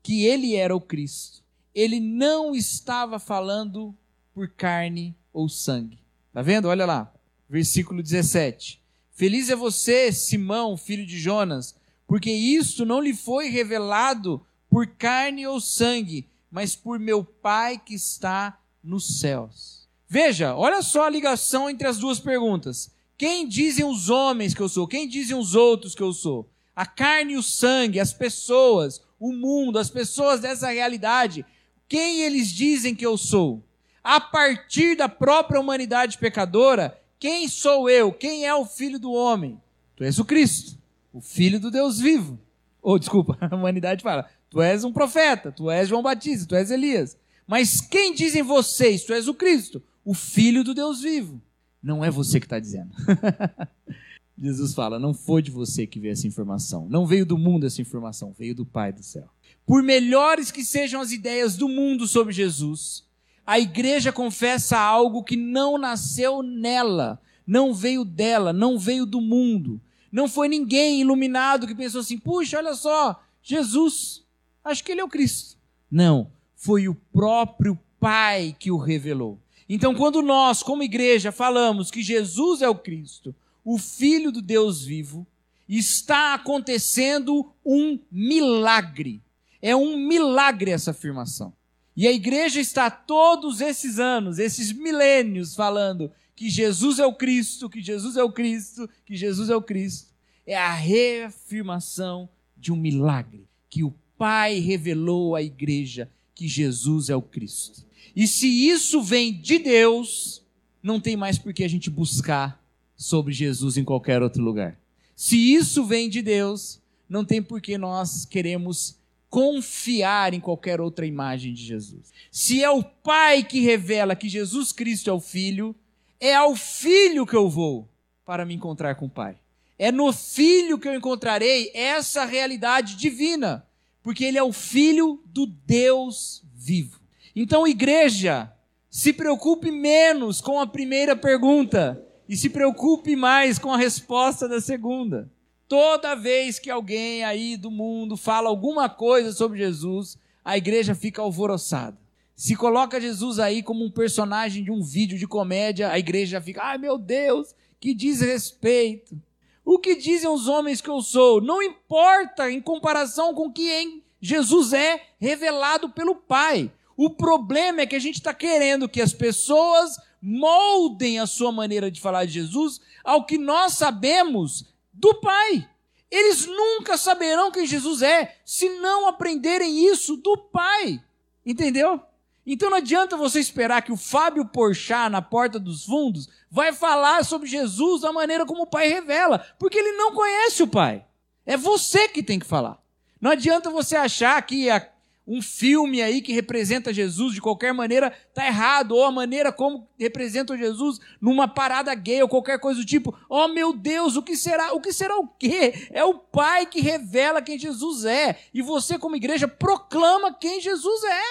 que 0.10 0.26
ele 0.26 0.56
era 0.56 0.76
o 0.76 0.82
Cristo, 0.82 1.44
ele 1.72 2.00
não 2.00 2.56
estava 2.56 3.20
falando 3.20 3.96
por 4.34 4.50
carne 4.50 5.16
ou 5.32 5.48
sangue. 5.48 6.00
Tá 6.34 6.42
vendo? 6.42 6.68
Olha 6.68 6.84
lá, 6.84 7.14
versículo 7.48 8.02
17. 8.02 8.82
Feliz 9.12 9.52
é 9.52 9.56
você, 9.56 10.12
Simão, 10.12 10.76
filho 10.76 11.06
de 11.06 11.20
Jonas, 11.20 11.76
porque 12.08 12.32
isto 12.32 12.88
não 12.88 13.00
lhe 13.00 13.14
foi 13.14 13.50
revelado 13.50 14.44
por 14.68 14.88
carne 14.88 15.46
ou 15.46 15.62
sangue, 15.62 16.26
mas 16.50 16.76
por 16.76 16.98
meu 16.98 17.24
Pai 17.24 17.78
que 17.78 17.94
está 17.94 18.60
nos 18.84 19.20
céus. 19.20 19.88
Veja, 20.08 20.56
olha 20.56 20.82
só 20.82 21.06
a 21.06 21.10
ligação 21.12 21.70
entre 21.70 21.88
as 21.88 22.00
duas 22.00 22.20
perguntas. 22.20 22.90
Quem 23.16 23.48
dizem 23.48 23.86
os 23.86 24.10
homens 24.10 24.56
que 24.56 24.62
eu 24.62 24.70
sou? 24.70 24.88
Quem 24.88 25.08
dizem 25.08 25.38
os 25.38 25.54
outros 25.54 25.94
que 25.94 26.02
eu 26.02 26.14
sou? 26.14 26.50
A 26.76 26.88
carne 26.88 27.34
e 27.34 27.38
o 27.38 27.44
sangue, 27.44 28.00
as 28.00 28.12
pessoas, 28.12 29.08
o 29.20 29.34
mundo, 29.34 29.78
as 29.78 29.90
pessoas 29.90 30.40
dessa 30.40 30.70
realidade. 30.70 31.46
Quem 31.88 32.22
eles 32.22 32.48
dizem 32.50 32.96
que 32.96 33.06
eu 33.06 33.18
sou? 33.18 33.64
A 34.04 34.20
partir 34.20 34.96
da 34.96 35.10
própria 35.10 35.60
humanidade 35.60 36.18
pecadora, 36.18 36.98
quem 37.20 37.48
sou 37.48 37.90
eu? 37.90 38.14
Quem 38.14 38.46
é 38.46 38.56
o 38.56 38.66
filho 38.66 38.98
do 38.98 39.12
homem? 39.12 39.62
Tu 39.96 40.04
és 40.04 40.18
o 40.20 40.26
Cristo, 40.26 40.78
o 41.12 41.20
filho 41.20 41.60
do 41.60 41.70
Deus 41.70 42.00
vivo. 42.00 42.40
Ou, 42.82 42.94
oh, 42.94 43.00
desculpa, 43.00 43.38
a 43.52 43.54
humanidade 43.54 44.02
fala: 44.02 44.30
Tu 44.50 44.62
és 44.62 44.84
um 44.84 44.94
profeta, 44.94 45.52
tu 45.52 45.70
és 45.70 45.90
João 45.90 46.02
Batista, 46.02 46.48
tu 46.48 46.56
és 46.56 46.72
Elias. 46.72 47.18
Mas 47.46 47.82
quem 47.82 48.14
dizem 48.14 48.42
vocês? 48.42 49.04
Tu 49.04 49.14
és 49.14 49.28
o 49.28 49.34
Cristo, 49.34 49.84
o 50.06 50.14
Filho 50.14 50.64
do 50.64 50.74
Deus 50.74 51.02
vivo. 51.02 51.42
Não 51.82 52.04
é 52.04 52.12
você 52.12 52.40
que 52.40 52.46
está 52.46 52.60
dizendo. 52.60 52.92
Jesus 54.42 54.74
fala: 54.74 54.98
não 54.98 55.14
foi 55.14 55.42
de 55.42 55.52
você 55.52 55.86
que 55.86 56.00
veio 56.00 56.14
essa 56.14 56.28
informação. 56.28 56.88
Não 56.90 57.06
veio 57.06 57.26
do 57.26 57.38
mundo 57.38 57.66
essa 57.66 57.82
informação, 57.82 58.34
veio 58.38 58.56
do 58.56 58.66
Pai 58.66 58.94
do 58.94 59.04
céu. 59.04 59.28
Por 59.66 59.84
melhores 59.84 60.52
que 60.52 60.64
sejam 60.64 61.02
as 61.02 61.12
ideias 61.12 61.56
do 61.56 61.68
mundo 61.68 62.08
sobre 62.08 62.34
Jesus, 62.34 63.06
a 63.46 63.60
igreja 63.60 64.12
confessa 64.12 64.80
algo 64.80 65.24
que 65.24 65.36
não 65.36 65.78
nasceu 65.78 66.42
nela, 66.42 67.22
não 67.46 67.74
veio 67.74 68.06
dela, 68.06 68.54
não 68.54 68.80
veio 68.80 69.06
do 69.06 69.20
mundo. 69.20 69.82
Não 70.12 70.28
foi 70.28 70.48
ninguém 70.48 71.02
iluminado 71.02 71.68
que 71.68 71.76
pensou 71.76 72.02
assim: 72.02 72.18
puxa, 72.18 72.58
olha 72.58 72.74
só, 72.74 73.22
Jesus, 73.44 74.24
acho 74.64 74.84
que 74.84 74.92
ele 74.92 75.02
é 75.02 75.04
o 75.04 75.10
Cristo. 75.10 75.58
Não, 75.92 76.32
foi 76.56 76.88
o 76.88 76.96
próprio 76.96 77.78
Pai 78.00 78.56
que 78.58 78.72
o 78.72 78.78
revelou. 78.78 79.40
Então, 79.68 79.94
quando 79.94 80.22
nós, 80.22 80.64
como 80.64 80.82
igreja, 80.82 81.32
falamos 81.32 81.92
que 81.92 82.02
Jesus 82.02 82.62
é 82.62 82.70
o 82.70 82.76
Cristo, 82.76 83.36
o 83.64 83.78
Filho 83.78 84.32
do 84.32 84.42
Deus 84.42 84.84
vivo, 84.84 85.28
está 85.68 86.34
acontecendo 86.34 87.52
um 87.64 88.00
milagre. 88.12 89.22
É 89.62 89.76
um 89.76 89.98
milagre 89.98 90.72
essa 90.72 90.92
afirmação. 90.92 91.54
E 91.96 92.08
a 92.08 92.12
igreja 92.12 92.60
está 92.60 92.90
todos 92.90 93.62
esses 93.62 94.00
anos, 94.00 94.40
esses 94.40 94.72
milênios, 94.72 95.54
falando 95.54 96.12
que 96.36 96.50
Jesus 96.50 96.98
é 96.98 97.06
o 97.06 97.14
Cristo, 97.14 97.70
que 97.70 97.82
Jesus 97.82 98.16
é 98.16 98.24
o 98.24 98.32
Cristo, 98.32 98.90
que 99.06 99.16
Jesus 99.16 99.50
é 99.50 99.56
o 99.56 99.62
Cristo. 99.62 100.14
É 100.46 100.58
a 100.58 100.74
reafirmação 100.74 102.30
de 102.58 102.72
um 102.72 102.76
milagre 102.76 103.48
que 103.70 103.84
o 103.84 103.94
Pai 104.18 104.60
revelou 104.60 105.36
à 105.36 105.42
igreja 105.42 106.10
que 106.34 106.48
Jesus 106.48 107.10
é 107.10 107.16
o 107.16 107.22
Cristo. 107.22 107.86
E 108.16 108.26
se 108.28 108.48
isso 108.48 109.02
vem 109.02 109.34
de 109.34 109.60
Deus, 109.60 110.42
não 110.82 111.00
tem 111.00 111.16
mais 111.16 111.38
por 111.38 111.54
que 111.54 111.64
a 111.64 111.68
gente 111.68 111.90
buscar 111.90 112.59
sobre 113.00 113.34
Jesus 113.34 113.78
em 113.78 113.86
qualquer 113.86 114.22
outro 114.22 114.44
lugar. 114.44 114.78
Se 115.16 115.54
isso 115.54 115.86
vem 115.86 116.10
de 116.10 116.22
Deus, 116.22 116.82
não 117.08 117.24
tem 117.24 117.42
por 117.42 117.62
que 117.62 117.78
nós 117.78 118.26
queremos 118.26 119.00
confiar 119.30 120.34
em 120.34 120.40
qualquer 120.40 120.82
outra 120.82 121.06
imagem 121.06 121.54
de 121.54 121.64
Jesus. 121.64 122.12
Se 122.30 122.62
é 122.62 122.70
o 122.70 122.84
Pai 122.84 123.42
que 123.42 123.62
revela 123.62 124.18
que 124.18 124.28
Jesus 124.28 124.74
Cristo 124.74 125.10
é 125.10 125.14
o 125.14 125.20
Filho, 125.22 125.74
é 126.20 126.36
ao 126.36 126.58
Filho 126.58 127.26
que 127.26 127.36
eu 127.36 127.50
vou 127.50 127.88
para 128.26 128.46
me 128.46 128.54
encontrar 128.54 128.96
com 128.96 129.06
o 129.06 129.10
Pai. 129.10 129.38
É 129.78 129.94
no 129.94 130.12
Filho 130.12 130.78
que 130.78 130.88
eu 130.88 130.94
encontrarei 130.94 131.72
essa 131.74 132.26
realidade 132.26 132.98
divina, 132.98 133.66
porque 134.04 134.26
ele 134.26 134.38
é 134.38 134.44
o 134.44 134.52
Filho 134.52 135.24
do 135.26 135.46
Deus 135.46 136.44
vivo. 136.54 137.00
Então, 137.34 137.66
igreja, 137.66 138.52
se 138.90 139.14
preocupe 139.14 139.72
menos 139.72 140.42
com 140.42 140.60
a 140.60 140.68
primeira 140.68 141.16
pergunta 141.16 142.06
e 142.30 142.38
se 142.38 142.48
preocupe 142.48 143.16
mais 143.16 143.58
com 143.58 143.74
a 143.74 143.78
resposta 143.78 144.48
da 144.48 144.62
segunda. 144.62 145.28
Toda 145.68 146.14
vez 146.14 146.60
que 146.60 146.70
alguém 146.70 147.24
aí 147.24 147.58
do 147.58 147.72
mundo 147.72 148.16
fala 148.16 148.50
alguma 148.50 148.88
coisa 148.88 149.32
sobre 149.32 149.58
Jesus, 149.58 150.16
a 150.46 150.56
igreja 150.56 150.94
fica 150.94 151.24
alvoroçada. 151.24 151.98
Se 152.36 152.56
coloca 152.56 153.02
Jesus 153.02 153.40
aí 153.40 153.64
como 153.64 153.84
um 153.84 153.90
personagem 153.90 154.64
de 154.64 154.70
um 154.70 154.84
vídeo 154.84 155.18
de 155.18 155.28
comédia, 155.28 155.92
a 155.92 155.98
igreja 155.98 156.40
fica, 156.40 156.62
ai 156.62 156.78
meu 156.78 157.00
Deus, 157.00 157.56
que 157.80 157.96
desrespeito. 157.96 159.20
O 159.66 159.80
que 159.80 159.96
dizem 159.96 160.30
os 160.30 160.48
homens 160.48 160.82
que 160.82 160.90
eu 160.90 161.02
sou? 161.02 161.42
Não 161.42 161.64
importa 161.64 162.52
em 162.52 162.62
comparação 162.62 163.34
com 163.34 163.52
quem 163.52 164.04
Jesus 164.22 164.72
é 164.74 165.02
revelado 165.20 165.90
pelo 165.90 166.16
Pai. 166.16 166.72
O 166.96 167.10
problema 167.10 167.82
é 167.82 167.88
que 167.88 167.96
a 167.96 168.00
gente 168.00 168.16
está 168.16 168.34
querendo 168.34 168.88
que 168.88 169.02
as 169.02 169.14
pessoas 169.14 169.98
moldem 170.22 171.20
a 171.20 171.28
sua 171.28 171.52
maneira 171.52 171.90
de 171.90 172.02
falar 172.02 172.26
de 172.26 172.34
Jesus 172.34 172.82
ao 173.04 173.26
que 173.26 173.38
nós 173.38 173.74
sabemos 173.74 174.66
do 174.94 175.14
Pai. 175.16 175.68
Eles 176.12 176.46
nunca 176.46 176.98
saberão 176.98 177.52
quem 177.52 177.66
Jesus 177.66 178.02
é 178.02 178.36
se 178.44 178.68
não 178.80 179.08
aprenderem 179.08 179.86
isso 179.86 180.18
do 180.18 180.38
Pai. 180.38 181.02
Entendeu? 181.46 182.02
Então 182.46 182.70
não 182.70 182.78
adianta 182.78 183.16
você 183.16 183.40
esperar 183.40 183.84
que 183.84 183.92
o 183.92 183.98
Fábio 183.98 184.44
Porchat, 184.46 185.10
na 185.10 185.22
porta 185.22 185.60
dos 185.60 185.86
fundos, 185.86 186.28
vai 186.50 186.74
falar 186.74 187.24
sobre 187.24 187.48
Jesus 187.48 188.02
da 188.02 188.12
maneira 188.12 188.46
como 188.46 188.64
o 188.64 188.68
Pai 188.68 188.88
revela, 188.88 189.46
porque 189.60 189.78
ele 189.78 189.92
não 189.98 190.14
conhece 190.14 190.64
o 190.64 190.68
Pai. 190.68 191.06
É 191.46 191.56
você 191.56 192.08
que 192.08 192.24
tem 192.24 192.40
que 192.40 192.46
falar. 192.46 192.80
Não 193.22 193.32
adianta 193.32 193.70
você 193.70 193.96
achar 193.96 194.42
que 194.42 194.70
a, 194.70 194.88
um 195.32 195.44
filme 195.44 196.02
aí 196.02 196.24
que 196.24 196.34
representa 196.34 196.92
Jesus 196.92 197.36
de 197.36 197.42
qualquer 197.42 197.72
maneira 197.72 198.12
está 198.30 198.48
errado, 198.48 198.94
ou 198.94 199.06
a 199.06 199.12
maneira 199.12 199.54
como 199.54 199.88
representa 199.96 200.58
Jesus 200.58 201.00
numa 201.22 201.48
parada 201.48 201.94
gay 201.94 202.24
ou 202.24 202.28
qualquer 202.28 202.60
coisa 202.60 202.80
do 202.80 202.86
tipo. 202.86 203.16
Oh 203.30 203.48
meu 203.48 203.72
Deus, 203.72 204.16
o 204.16 204.24
que 204.24 204.36
será? 204.36 204.74
O 204.74 204.82
que 204.82 204.92
será 204.92 205.16
o 205.20 205.28
quê? 205.28 205.88
É 205.92 206.04
o 206.04 206.16
Pai 206.16 206.66
que 206.66 206.82
revela 206.82 207.44
quem 207.44 207.60
Jesus 207.60 208.06
é. 208.06 208.40
E 208.52 208.64
você, 208.64 208.98
como 208.98 209.16
igreja, 209.16 209.48
proclama 209.48 210.34
quem 210.34 210.60
Jesus 210.60 211.04
é. 211.04 211.22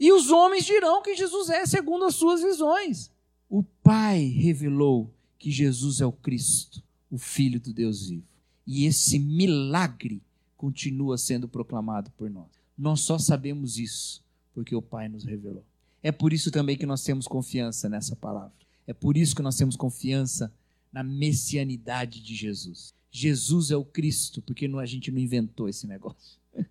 E 0.00 0.10
os 0.12 0.32
homens 0.32 0.64
dirão 0.64 1.00
que 1.00 1.14
Jesus 1.14 1.48
é 1.48 1.64
segundo 1.64 2.04
as 2.04 2.16
suas 2.16 2.42
visões. 2.42 3.12
O 3.48 3.62
Pai 3.62 4.24
revelou 4.24 5.14
que 5.38 5.52
Jesus 5.52 6.00
é 6.00 6.06
o 6.06 6.10
Cristo, 6.10 6.82
o 7.08 7.16
Filho 7.16 7.60
do 7.60 7.72
Deus 7.72 8.08
vivo. 8.08 8.26
E 8.66 8.86
esse 8.86 9.20
milagre 9.20 10.20
continua 10.56 11.16
sendo 11.16 11.46
proclamado 11.46 12.10
por 12.16 12.28
nós. 12.28 12.55
Nós 12.76 13.00
só 13.00 13.18
sabemos 13.18 13.78
isso 13.78 14.22
porque 14.52 14.74
o 14.74 14.82
Pai 14.82 15.08
nos 15.08 15.24
revelou. 15.24 15.64
É 16.02 16.12
por 16.12 16.32
isso 16.32 16.50
também 16.50 16.76
que 16.76 16.86
nós 16.86 17.02
temos 17.02 17.26
confiança 17.26 17.88
nessa 17.88 18.14
palavra. 18.14 18.52
É 18.86 18.92
por 18.92 19.16
isso 19.16 19.34
que 19.34 19.42
nós 19.42 19.56
temos 19.56 19.76
confiança 19.76 20.52
na 20.92 21.02
messianidade 21.02 22.22
de 22.22 22.34
Jesus. 22.34 22.94
Jesus 23.10 23.70
é 23.70 23.76
o 23.76 23.84
Cristo, 23.84 24.40
porque 24.42 24.66
a 24.66 24.86
gente 24.86 25.10
não 25.10 25.18
inventou 25.18 25.68
esse 25.68 25.86
negócio. 25.86 26.38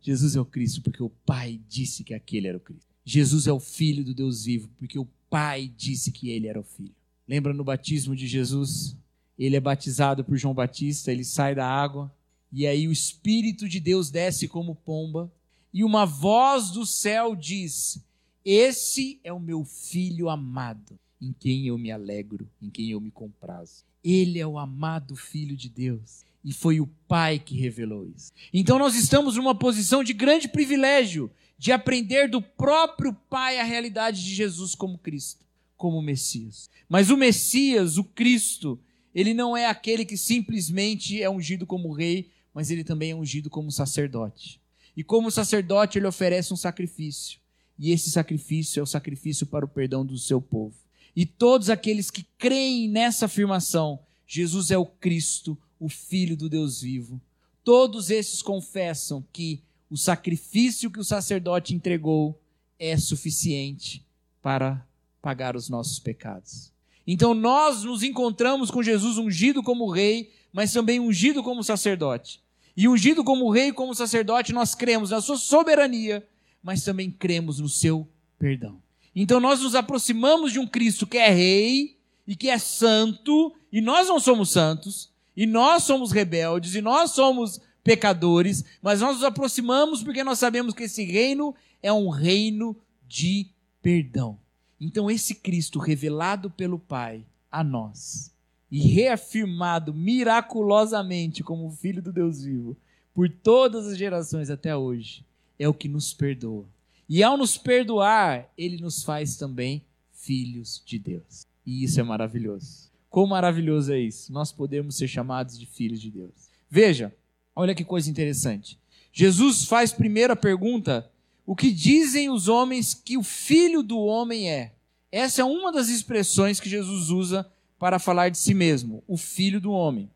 Jesus 0.00 0.36
é 0.36 0.40
o 0.40 0.44
Cristo 0.44 0.80
porque 0.80 1.02
o 1.02 1.10
Pai 1.10 1.60
disse 1.68 2.04
que 2.04 2.14
aquele 2.14 2.46
era 2.46 2.56
o 2.56 2.60
Cristo. 2.60 2.86
Jesus 3.04 3.46
é 3.46 3.52
o 3.52 3.60
Filho 3.60 4.04
do 4.04 4.14
Deus 4.14 4.44
vivo 4.44 4.70
porque 4.78 4.98
o 4.98 5.08
Pai 5.28 5.72
disse 5.76 6.12
que 6.12 6.30
ele 6.30 6.46
era 6.46 6.60
o 6.60 6.64
Filho. 6.64 6.94
Lembra 7.26 7.52
no 7.52 7.64
batismo 7.64 8.14
de 8.14 8.26
Jesus? 8.26 8.96
Ele 9.38 9.56
é 9.56 9.60
batizado 9.60 10.24
por 10.24 10.36
João 10.36 10.54
Batista, 10.54 11.12
ele 11.12 11.24
sai 11.24 11.54
da 11.54 11.66
água 11.66 12.14
e 12.50 12.66
aí 12.66 12.88
o 12.88 12.92
Espírito 12.92 13.68
de 13.68 13.80
Deus 13.80 14.10
desce 14.10 14.48
como 14.48 14.74
pomba 14.74 15.30
e 15.72 15.84
uma 15.84 16.04
voz 16.04 16.70
do 16.70 16.86
céu 16.86 17.34
diz: 17.36 18.02
Esse 18.44 19.20
é 19.22 19.32
o 19.32 19.40
meu 19.40 19.64
filho 19.64 20.28
amado, 20.28 20.98
em 21.20 21.32
quem 21.32 21.66
eu 21.66 21.76
me 21.76 21.90
alegro, 21.90 22.48
em 22.60 22.70
quem 22.70 22.90
eu 22.90 23.00
me 23.00 23.10
comprazo. 23.10 23.84
Ele 24.02 24.38
é 24.38 24.46
o 24.46 24.58
amado 24.58 25.16
filho 25.16 25.56
de 25.56 25.68
Deus. 25.68 26.24
E 26.44 26.52
foi 26.52 26.80
o 26.80 26.86
Pai 27.06 27.38
que 27.38 27.58
revelou 27.58 28.06
isso. 28.06 28.32
Então 28.52 28.78
nós 28.78 28.94
estamos 28.94 29.36
numa 29.36 29.54
posição 29.54 30.04
de 30.04 30.12
grande 30.12 30.48
privilégio 30.48 31.30
de 31.58 31.72
aprender 31.72 32.28
do 32.28 32.40
próprio 32.40 33.12
Pai 33.12 33.58
a 33.58 33.64
realidade 33.64 34.22
de 34.22 34.34
Jesus 34.34 34.74
como 34.74 34.96
Cristo, 34.96 35.44
como 35.76 36.00
Messias. 36.00 36.70
Mas 36.88 37.10
o 37.10 37.16
Messias, 37.16 37.98
o 37.98 38.04
Cristo, 38.04 38.78
ele 39.14 39.34
não 39.34 39.56
é 39.56 39.66
aquele 39.66 40.04
que 40.04 40.16
simplesmente 40.16 41.20
é 41.20 41.28
ungido 41.28 41.66
como 41.66 41.92
rei, 41.92 42.30
mas 42.54 42.70
ele 42.70 42.84
também 42.84 43.10
é 43.10 43.16
ungido 43.16 43.50
como 43.50 43.70
sacerdote. 43.72 44.60
E 44.98 45.04
como 45.04 45.30
sacerdote, 45.30 45.96
ele 45.96 46.08
oferece 46.08 46.52
um 46.52 46.56
sacrifício. 46.56 47.38
E 47.78 47.92
esse 47.92 48.10
sacrifício 48.10 48.80
é 48.80 48.82
o 48.82 48.86
sacrifício 48.86 49.46
para 49.46 49.64
o 49.64 49.68
perdão 49.68 50.04
do 50.04 50.18
seu 50.18 50.40
povo. 50.40 50.74
E 51.14 51.24
todos 51.24 51.70
aqueles 51.70 52.10
que 52.10 52.26
creem 52.36 52.88
nessa 52.88 53.26
afirmação, 53.26 54.00
Jesus 54.26 54.72
é 54.72 54.76
o 54.76 54.84
Cristo, 54.84 55.56
o 55.78 55.88
Filho 55.88 56.36
do 56.36 56.48
Deus 56.48 56.80
vivo. 56.80 57.20
Todos 57.62 58.10
esses 58.10 58.42
confessam 58.42 59.24
que 59.32 59.62
o 59.88 59.96
sacrifício 59.96 60.90
que 60.90 60.98
o 60.98 61.04
sacerdote 61.04 61.76
entregou 61.76 62.36
é 62.76 62.96
suficiente 62.96 64.04
para 64.42 64.84
pagar 65.22 65.54
os 65.54 65.68
nossos 65.68 66.00
pecados. 66.00 66.72
Então 67.06 67.34
nós 67.34 67.84
nos 67.84 68.02
encontramos 68.02 68.68
com 68.68 68.82
Jesus 68.82 69.16
ungido 69.16 69.62
como 69.62 69.92
rei, 69.92 70.32
mas 70.52 70.72
também 70.72 70.98
ungido 70.98 71.40
como 71.40 71.62
sacerdote. 71.62 72.42
E 72.78 72.86
ungido 72.86 73.24
como 73.24 73.50
rei 73.50 73.72
como 73.72 73.92
sacerdote, 73.92 74.52
nós 74.52 74.72
cremos 74.72 75.10
na 75.10 75.20
sua 75.20 75.36
soberania, 75.36 76.24
mas 76.62 76.84
também 76.84 77.10
cremos 77.10 77.58
no 77.58 77.68
seu 77.68 78.06
perdão. 78.38 78.80
Então 79.16 79.40
nós 79.40 79.60
nos 79.60 79.74
aproximamos 79.74 80.52
de 80.52 80.60
um 80.60 80.66
Cristo 80.66 81.04
que 81.04 81.18
é 81.18 81.28
rei 81.28 81.96
e 82.24 82.36
que 82.36 82.48
é 82.48 82.56
santo, 82.56 83.52
e 83.72 83.80
nós 83.80 84.06
não 84.06 84.20
somos 84.20 84.50
santos, 84.50 85.10
e 85.36 85.44
nós 85.44 85.82
somos 85.82 86.12
rebeldes, 86.12 86.76
e 86.76 86.80
nós 86.80 87.10
somos 87.10 87.60
pecadores, 87.82 88.64
mas 88.80 89.00
nós 89.00 89.16
nos 89.16 89.24
aproximamos 89.24 90.04
porque 90.04 90.22
nós 90.22 90.38
sabemos 90.38 90.72
que 90.72 90.84
esse 90.84 91.02
reino 91.02 91.56
é 91.82 91.92
um 91.92 92.08
reino 92.08 92.76
de 93.08 93.48
perdão. 93.82 94.38
Então, 94.80 95.10
esse 95.10 95.34
Cristo 95.34 95.80
revelado 95.80 96.48
pelo 96.48 96.78
Pai 96.78 97.26
a 97.50 97.64
nós 97.64 98.37
e 98.70 98.80
reafirmado 98.80 99.94
miraculosamente 99.94 101.42
como 101.42 101.70
Filho 101.70 102.02
do 102.02 102.12
Deus 102.12 102.42
vivo 102.42 102.76
por 103.14 103.28
todas 103.28 103.86
as 103.86 103.98
gerações 103.98 104.48
até 104.48 104.76
hoje, 104.76 105.24
é 105.58 105.68
o 105.68 105.74
que 105.74 105.88
nos 105.88 106.14
perdoa. 106.14 106.66
E 107.08 107.22
ao 107.22 107.36
nos 107.36 107.58
perdoar, 107.58 108.48
ele 108.56 108.80
nos 108.80 109.02
faz 109.02 109.36
também 109.36 109.82
filhos 110.12 110.80
de 110.86 110.98
Deus. 110.98 111.46
E 111.66 111.82
isso 111.82 111.98
é 111.98 112.02
maravilhoso. 112.02 112.90
Quão 113.10 113.26
maravilhoso 113.26 113.92
é 113.92 113.98
isso? 113.98 114.32
Nós 114.32 114.52
podemos 114.52 114.96
ser 114.96 115.08
chamados 115.08 115.58
de 115.58 115.66
filhos 115.66 116.00
de 116.00 116.10
Deus. 116.10 116.48
Veja, 116.70 117.12
olha 117.56 117.74
que 117.74 117.84
coisa 117.84 118.10
interessante. 118.10 118.78
Jesus 119.12 119.64
faz 119.64 119.92
primeiro 119.92 120.34
a 120.34 120.36
pergunta: 120.36 121.10
o 121.46 121.56
que 121.56 121.72
dizem 121.72 122.30
os 122.30 122.46
homens 122.46 122.94
que 122.94 123.16
o 123.16 123.22
filho 123.22 123.82
do 123.82 123.98
homem 123.98 124.50
é? 124.50 124.74
Essa 125.10 125.40
é 125.40 125.44
uma 125.44 125.72
das 125.72 125.88
expressões 125.88 126.60
que 126.60 126.68
Jesus 126.68 127.10
usa 127.10 127.50
para 127.78 127.98
falar 127.98 128.28
de 128.28 128.38
si 128.38 128.54
mesmo, 128.54 129.02
o 129.06 129.16
filho 129.16 129.60
do 129.60 129.70
homem. 129.70 130.10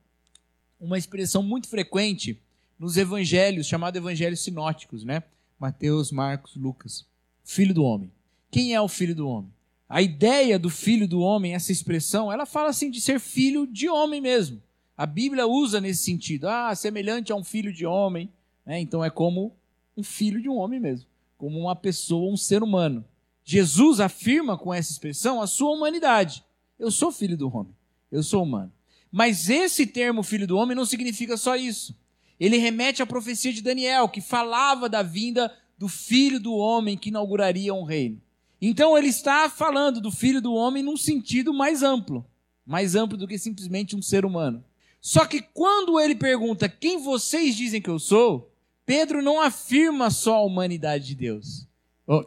Uma 0.81 0.99
expressão 0.99 1.43
muito 1.43 1.69
frequente 1.69 2.41
nos 2.79 2.97
evangelhos, 2.97 3.67
chamado 3.67 3.97
evangelhos 3.97 4.41
sinóticos, 4.41 5.05
né? 5.05 5.23
Mateus, 5.59 6.11
Marcos, 6.11 6.57
Lucas. 6.57 7.07
Filho 7.45 7.73
do 7.73 7.85
homem. 7.85 8.11
Quem 8.51 8.75
é 8.75 8.81
o 8.81 8.89
filho 8.89 9.15
do 9.15 9.29
homem? 9.29 9.53
A 9.89 10.03
ideia 10.03 10.59
do 10.59 10.69
filho 10.69 11.07
do 11.07 11.21
homem, 11.21 11.55
essa 11.55 11.71
expressão, 11.71 12.33
ela 12.33 12.47
fala 12.47 12.71
assim 12.71 12.91
de 12.91 13.01
ser 13.01 13.21
filho 13.21 13.67
de 13.67 13.89
homem 13.89 14.21
mesmo. 14.21 14.61
A 14.97 15.07
Bíblia 15.07 15.47
usa 15.47 15.81
nesse 15.81 16.03
sentido. 16.03 16.49
Ah, 16.49 16.75
semelhante 16.75 17.33
a 17.33 17.37
um 17.37 17.45
filho 17.45 17.73
de 17.73 17.87
homem. 17.87 18.31
Né? 18.65 18.81
Então 18.81 19.05
é 19.05 19.11
como 19.11 19.55
um 19.97 20.03
filho 20.03 20.41
de 20.41 20.49
um 20.49 20.57
homem 20.57 20.81
mesmo. 20.81 21.07
Como 21.39 21.59
uma 21.59 21.77
pessoa, 21.77 22.33
um 22.33 22.37
ser 22.37 22.63
humano. 22.63 23.05
Jesus 23.45 24.01
afirma 24.01 24.57
com 24.57 24.73
essa 24.73 24.93
expressão 24.93 25.41
a 25.41 25.47
sua 25.47 25.71
humanidade. 25.71 26.45
Eu 26.83 26.91
sou 26.91 27.13
filho 27.13 27.37
do 27.37 27.49
homem. 27.49 27.73
Eu 28.11 28.25
sou 28.25 28.43
humano. 28.43 28.73
Mas 29.11 29.49
esse 29.49 29.87
termo 29.87 30.25
filho 30.25 30.49
do 30.49 30.57
homem 30.57 30.77
não 30.77 30.85
significa 30.85 31.37
só 31.37 31.55
isso. 31.55 31.97
Ele 32.41 32.57
remete 32.57 33.01
à 33.01 33.07
profecia 33.07 33.53
de 33.53 33.63
Daniel, 33.63 34.09
que 34.09 34.21
falava 34.21 34.89
da 34.89 35.01
vinda 35.01 35.57
do 35.79 35.87
filho 35.87 36.41
do 36.41 36.53
homem 36.55 36.97
que 36.97 37.11
inauguraria 37.11 37.73
um 37.73 37.85
reino. 37.85 38.21
Então 38.61 38.99
ele 38.99 39.07
está 39.07 39.49
falando 39.49 40.01
do 40.01 40.11
filho 40.11 40.43
do 40.43 40.53
homem 40.55 40.83
num 40.83 40.97
sentido 40.97 41.55
mais 41.55 41.85
amplo, 41.85 42.27
mais 42.67 42.97
amplo 42.97 43.17
do 43.17 43.29
que 43.29 43.39
simplesmente 43.39 43.95
um 43.95 44.03
ser 44.03 44.25
humano. 44.25 44.65
Só 45.01 45.25
que 45.25 45.41
quando 45.41 46.01
ele 46.01 46.17
pergunta 46.17 46.69
quem 46.69 46.99
vocês 46.99 47.55
dizem 47.55 47.81
que 47.81 47.91
eu 47.91 48.01
sou, 48.01 48.53
Pedro 48.85 49.23
não 49.23 49.41
afirma 49.41 50.11
só 50.11 50.39
a 50.39 50.45
humanidade 50.45 51.07
de 51.07 51.15
Deus, 51.15 51.65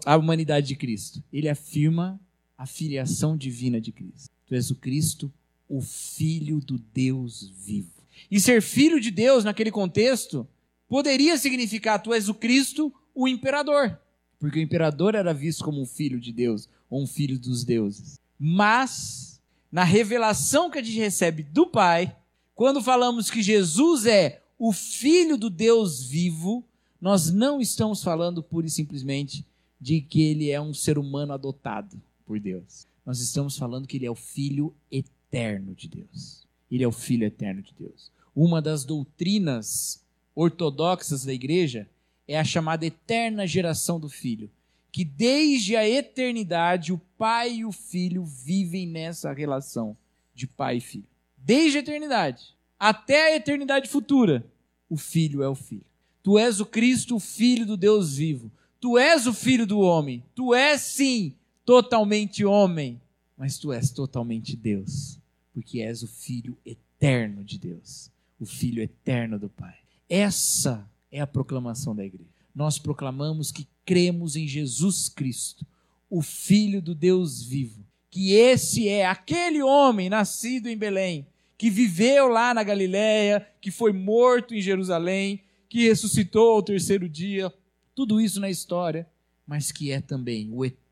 a 0.06 0.16
humanidade 0.16 0.68
de 0.68 0.76
Cristo. 0.78 1.22
Ele 1.32 1.50
afirma 1.50 2.18
a 2.58 2.66
filiação 2.66 3.36
divina 3.36 3.82
de 3.82 3.92
Cristo. 3.92 4.35
Tu 4.46 4.56
és 4.56 4.70
o 4.70 4.76
Cristo, 4.76 5.32
o 5.68 5.82
Filho 5.82 6.60
do 6.60 6.78
Deus 6.78 7.52
vivo. 7.58 7.92
E 8.30 8.40
ser 8.40 8.62
filho 8.62 9.00
de 9.00 9.12
Deus 9.12 9.44
naquele 9.44 9.72
contexto 9.72 10.48
poderia 10.88 11.38
significar 11.38 12.02
tu 12.02 12.14
és 12.14 12.30
o 12.30 12.34
Cristo, 12.34 12.94
o 13.14 13.28
imperador. 13.28 14.00
Porque 14.40 14.60
o 14.60 14.62
imperador 14.62 15.16
era 15.16 15.34
visto 15.34 15.64
como 15.64 15.82
um 15.82 15.86
filho 15.86 16.20
de 16.20 16.32
Deus, 16.32 16.70
ou 16.90 17.04
um 17.04 17.08
filho 17.08 17.40
dos 17.40 17.64
deuses. 17.64 18.20
Mas, 18.40 19.42
na 19.72 19.84
revelação 19.84 20.70
que 20.70 20.78
a 20.78 20.84
gente 20.84 21.00
recebe 21.00 21.44
do 21.44 21.68
Pai, 21.68 22.16
quando 22.54 22.82
falamos 22.82 23.30
que 23.30 23.42
Jesus 23.42 24.06
é 24.06 24.42
o 24.58 24.72
Filho 24.72 25.38
do 25.38 25.50
Deus 25.50 26.04
vivo, 26.04 26.64
nós 27.02 27.32
não 27.32 27.60
estamos 27.60 28.04
falando 28.04 28.42
pura 28.42 28.68
e 28.68 28.70
simplesmente 28.70 29.46
de 29.80 30.02
que 30.02 30.22
ele 30.22 30.50
é 30.50 30.60
um 30.62 30.74
ser 30.74 30.98
humano 30.98 31.34
adotado 31.34 32.02
por 32.26 32.40
Deus. 32.40 32.88
Nós 33.06 33.20
estamos 33.20 33.58
falando 33.58 33.88
que 33.88 33.98
ele 33.98 34.06
é 34.06 34.12
o 34.12 34.16
Filho 34.16 34.74
eterno 34.92 35.76
de 35.76 35.88
Deus. 35.88 36.48
Ele 36.72 36.84
é 36.84 36.88
o 36.88 36.92
Filho 36.92 37.26
eterno 37.26 37.62
de 37.62 37.74
Deus. 37.78 38.12
Uma 38.36 38.62
das 38.62 38.84
doutrinas 38.84 40.04
ortodoxas 40.34 41.24
da 41.24 41.34
igreja 41.34 41.88
é 42.28 42.40
a 42.40 42.44
chamada 42.44 42.86
eterna 42.86 43.46
geração 43.46 44.00
do 44.00 44.10
Filho, 44.10 44.50
que 44.92 45.06
desde 45.06 45.76
a 45.76 45.88
eternidade 45.88 46.92
o 46.92 46.98
Pai 47.18 47.58
e 47.58 47.66
o 47.66 47.72
Filho 47.72 48.26
vivem 48.26 48.88
nessa 48.88 49.32
relação 49.32 49.96
de 50.34 50.48
pai 50.48 50.78
e 50.78 50.82
filho. 50.82 51.08
Desde 51.38 51.78
a 51.78 51.82
eternidade 51.82 52.56
até 52.78 53.28
a 53.28 53.36
eternidade 53.36 53.88
futura, 53.88 54.46
o 54.90 54.98
Filho 54.98 55.42
é 55.42 55.48
o 55.48 55.56
Filho. 55.56 55.86
Tu 56.22 56.38
és 56.38 56.60
o 56.60 56.66
Cristo, 56.66 57.16
o 57.16 57.20
Filho 57.20 57.66
do 57.66 57.78
Deus 57.78 58.18
vivo. 58.18 58.52
Tu 58.82 58.98
és 58.98 59.26
o 59.26 59.34
Filho 59.34 59.66
do 59.66 59.80
homem. 59.80 60.24
Tu 60.36 60.54
és, 60.54 60.82
sim, 60.82 61.34
totalmente 61.66 62.46
homem, 62.46 63.02
mas 63.36 63.58
tu 63.58 63.74
és 63.74 63.90
totalmente 63.90 64.56
Deus, 64.56 65.20
porque 65.54 65.82
és 65.82 66.04
o 66.04 66.08
Filho 66.08 66.56
eterno 66.66 67.44
de 67.44 67.58
Deus, 67.58 68.12
o 68.40 68.46
Filho 68.46 68.82
eterno 68.82 69.40
do 69.40 69.50
Pai. 69.50 69.76
Essa 70.08 70.88
é 71.12 71.20
a 71.20 71.28
proclamação 71.28 71.96
da 71.96 72.06
igreja. 72.06 72.30
Nós 72.54 72.78
proclamamos 72.78 73.52
que 73.52 73.68
cremos 73.84 74.36
em 74.36 74.48
Jesus 74.48 75.10
Cristo, 75.10 75.66
o 76.10 76.22
Filho 76.22 76.82
do 76.82 76.94
Deus 76.94 77.44
vivo, 77.44 77.84
que 78.12 78.34
esse 78.34 78.88
é 78.88 79.06
aquele 79.06 79.62
homem 79.62 80.10
nascido 80.10 80.68
em 80.68 80.78
Belém, 80.78 81.28
que 81.58 81.70
viveu 81.70 82.28
lá 82.28 82.54
na 82.54 82.64
Galiléia, 82.64 83.46
que 83.60 83.72
foi 83.72 83.92
morto 83.92 84.54
em 84.54 84.62
Jerusalém, 84.62 85.42
que 85.68 85.88
ressuscitou 85.88 86.56
ao 86.56 86.64
terceiro 86.64 87.10
dia, 87.10 87.52
tudo 87.94 88.22
isso 88.22 88.40
na 88.40 88.50
história, 88.50 89.08
mas 89.48 89.72
que 89.72 89.92
é 89.92 90.00
também 90.00 90.50
o 90.54 90.64
eterno 90.64 90.85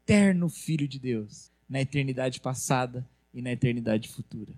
Filho 0.49 0.87
de 0.87 0.99
Deus, 0.99 1.51
na 1.69 1.81
eternidade 1.81 2.39
passada 2.39 3.07
e 3.33 3.41
na 3.41 3.51
eternidade 3.51 4.09
futura. 4.09 4.53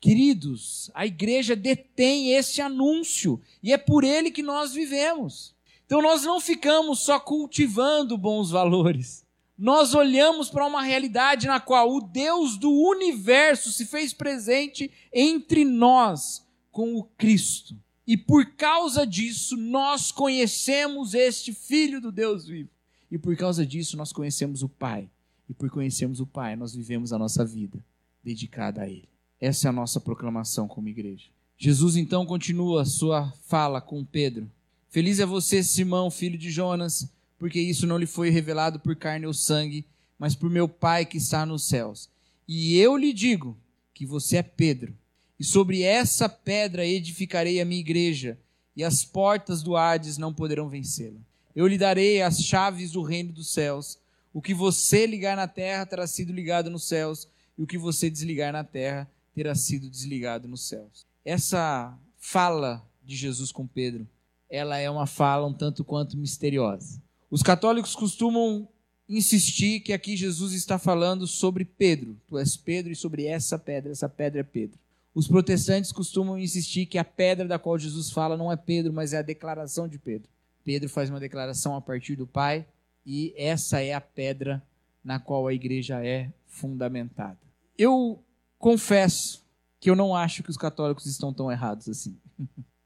Queridos, 0.00 0.90
a 0.94 1.06
igreja 1.06 1.54
detém 1.54 2.34
esse 2.34 2.60
anúncio 2.60 3.40
e 3.62 3.72
é 3.72 3.78
por 3.78 4.04
ele 4.04 4.30
que 4.30 4.42
nós 4.42 4.72
vivemos. 4.72 5.54
Então 5.86 6.02
nós 6.02 6.22
não 6.22 6.40
ficamos 6.40 7.00
só 7.00 7.20
cultivando 7.20 8.18
bons 8.18 8.50
valores 8.50 9.22
nós 9.62 9.94
olhamos 9.94 10.50
para 10.50 10.66
uma 10.66 10.82
realidade 10.82 11.46
na 11.46 11.60
qual 11.60 11.94
o 11.94 12.00
Deus 12.00 12.56
do 12.56 12.68
universo 12.68 13.70
se 13.70 13.86
fez 13.86 14.12
presente 14.12 14.90
entre 15.12 15.64
nós 15.64 16.44
com 16.72 16.96
o 16.96 17.04
Cristo. 17.04 17.76
E 18.04 18.16
por 18.16 18.56
causa 18.56 19.06
disso, 19.06 19.56
nós 19.56 20.10
conhecemos 20.10 21.14
este 21.14 21.52
Filho 21.52 22.00
do 22.00 22.10
Deus 22.10 22.44
vivo. 22.44 22.70
E 23.12 23.18
por 23.18 23.36
causa 23.36 23.64
disso, 23.64 23.96
nós 23.96 24.12
conhecemos 24.12 24.64
o 24.64 24.68
Pai. 24.68 25.08
E 25.48 25.54
por 25.54 25.70
conhecermos 25.70 26.18
o 26.18 26.26
Pai, 26.26 26.56
nós 26.56 26.74
vivemos 26.74 27.12
a 27.12 27.18
nossa 27.18 27.44
vida 27.44 27.78
dedicada 28.24 28.82
a 28.82 28.88
Ele. 28.88 29.08
Essa 29.40 29.68
é 29.68 29.70
a 29.70 29.72
nossa 29.72 30.00
proclamação 30.00 30.66
como 30.66 30.88
igreja. 30.88 31.26
Jesus 31.56 31.94
então 31.94 32.26
continua 32.26 32.84
sua 32.84 33.30
fala 33.44 33.80
com 33.80 34.04
Pedro. 34.04 34.50
Feliz 34.88 35.20
é 35.20 35.26
você, 35.26 35.62
Simão, 35.62 36.10
filho 36.10 36.36
de 36.36 36.50
Jonas 36.50 37.08
porque 37.42 37.58
isso 37.58 37.88
não 37.88 37.98
lhe 37.98 38.06
foi 38.06 38.30
revelado 38.30 38.78
por 38.78 38.94
carne 38.94 39.26
ou 39.26 39.34
sangue, 39.34 39.84
mas 40.16 40.32
por 40.32 40.48
meu 40.48 40.68
Pai 40.68 41.04
que 41.04 41.16
está 41.16 41.44
nos 41.44 41.64
céus. 41.64 42.08
E 42.46 42.76
eu 42.78 42.96
lhe 42.96 43.12
digo 43.12 43.58
que 43.92 44.06
você 44.06 44.36
é 44.36 44.44
Pedro, 44.44 44.94
e 45.40 45.42
sobre 45.42 45.82
essa 45.82 46.28
pedra 46.28 46.86
edificarei 46.86 47.60
a 47.60 47.64
minha 47.64 47.80
igreja, 47.80 48.38
e 48.76 48.84
as 48.84 49.04
portas 49.04 49.60
do 49.60 49.76
Hades 49.76 50.16
não 50.18 50.32
poderão 50.32 50.68
vencê-la. 50.68 51.18
Eu 51.54 51.66
lhe 51.66 51.76
darei 51.76 52.22
as 52.22 52.42
chaves 52.42 52.92
do 52.92 53.02
reino 53.02 53.32
dos 53.32 53.52
céus. 53.52 53.98
O 54.32 54.40
que 54.40 54.54
você 54.54 55.06
ligar 55.06 55.36
na 55.36 55.46
terra 55.46 55.84
terá 55.84 56.06
sido 56.06 56.32
ligado 56.32 56.70
nos 56.70 56.84
céus, 56.84 57.28
e 57.58 57.62
o 57.62 57.66
que 57.66 57.76
você 57.76 58.08
desligar 58.08 58.52
na 58.52 58.64
terra 58.64 59.10
terá 59.34 59.54
sido 59.54 59.88
desligado 59.88 60.48
nos 60.48 60.66
céus. 60.66 61.06
Essa 61.24 61.96
fala 62.18 62.86
de 63.04 63.16
Jesus 63.16 63.52
com 63.52 63.66
Pedro, 63.66 64.06
ela 64.48 64.78
é 64.78 64.88
uma 64.90 65.06
fala 65.06 65.46
um 65.46 65.52
tanto 65.52 65.84
quanto 65.84 66.16
misteriosa. 66.16 67.02
Os 67.30 67.42
católicos 67.42 67.94
costumam 67.94 68.68
insistir 69.08 69.80
que 69.80 69.92
aqui 69.92 70.16
Jesus 70.16 70.52
está 70.52 70.78
falando 70.78 71.26
sobre 71.26 71.64
Pedro. 71.64 72.16
Tu 72.26 72.38
és 72.38 72.56
Pedro 72.56 72.92
e 72.92 72.96
sobre 72.96 73.26
essa 73.26 73.58
pedra, 73.58 73.92
essa 73.92 74.08
pedra 74.08 74.40
é 74.40 74.44
Pedro. 74.44 74.78
Os 75.14 75.28
protestantes 75.28 75.92
costumam 75.92 76.38
insistir 76.38 76.86
que 76.86 76.96
a 76.96 77.04
pedra 77.04 77.46
da 77.46 77.58
qual 77.58 77.78
Jesus 77.78 78.10
fala 78.10 78.36
não 78.36 78.50
é 78.50 78.56
Pedro, 78.56 78.92
mas 78.92 79.12
é 79.12 79.18
a 79.18 79.22
declaração 79.22 79.86
de 79.86 79.98
Pedro. 79.98 80.28
Pedro 80.64 80.88
faz 80.88 81.10
uma 81.10 81.20
declaração 81.20 81.74
a 81.74 81.80
partir 81.80 82.16
do 82.16 82.26
Pai 82.26 82.66
e 83.04 83.34
essa 83.36 83.80
é 83.80 83.92
a 83.92 84.00
pedra 84.00 84.62
na 85.04 85.18
qual 85.18 85.46
a 85.46 85.54
igreja 85.54 86.04
é 86.04 86.32
fundamentada. 86.46 87.38
Eu 87.76 88.22
confesso 88.58 89.44
que 89.80 89.90
eu 89.90 89.96
não 89.96 90.14
acho 90.14 90.42
que 90.42 90.50
os 90.50 90.56
católicos 90.56 91.06
estão 91.06 91.32
tão 91.32 91.50
errados 91.50 91.88
assim. 91.88 92.16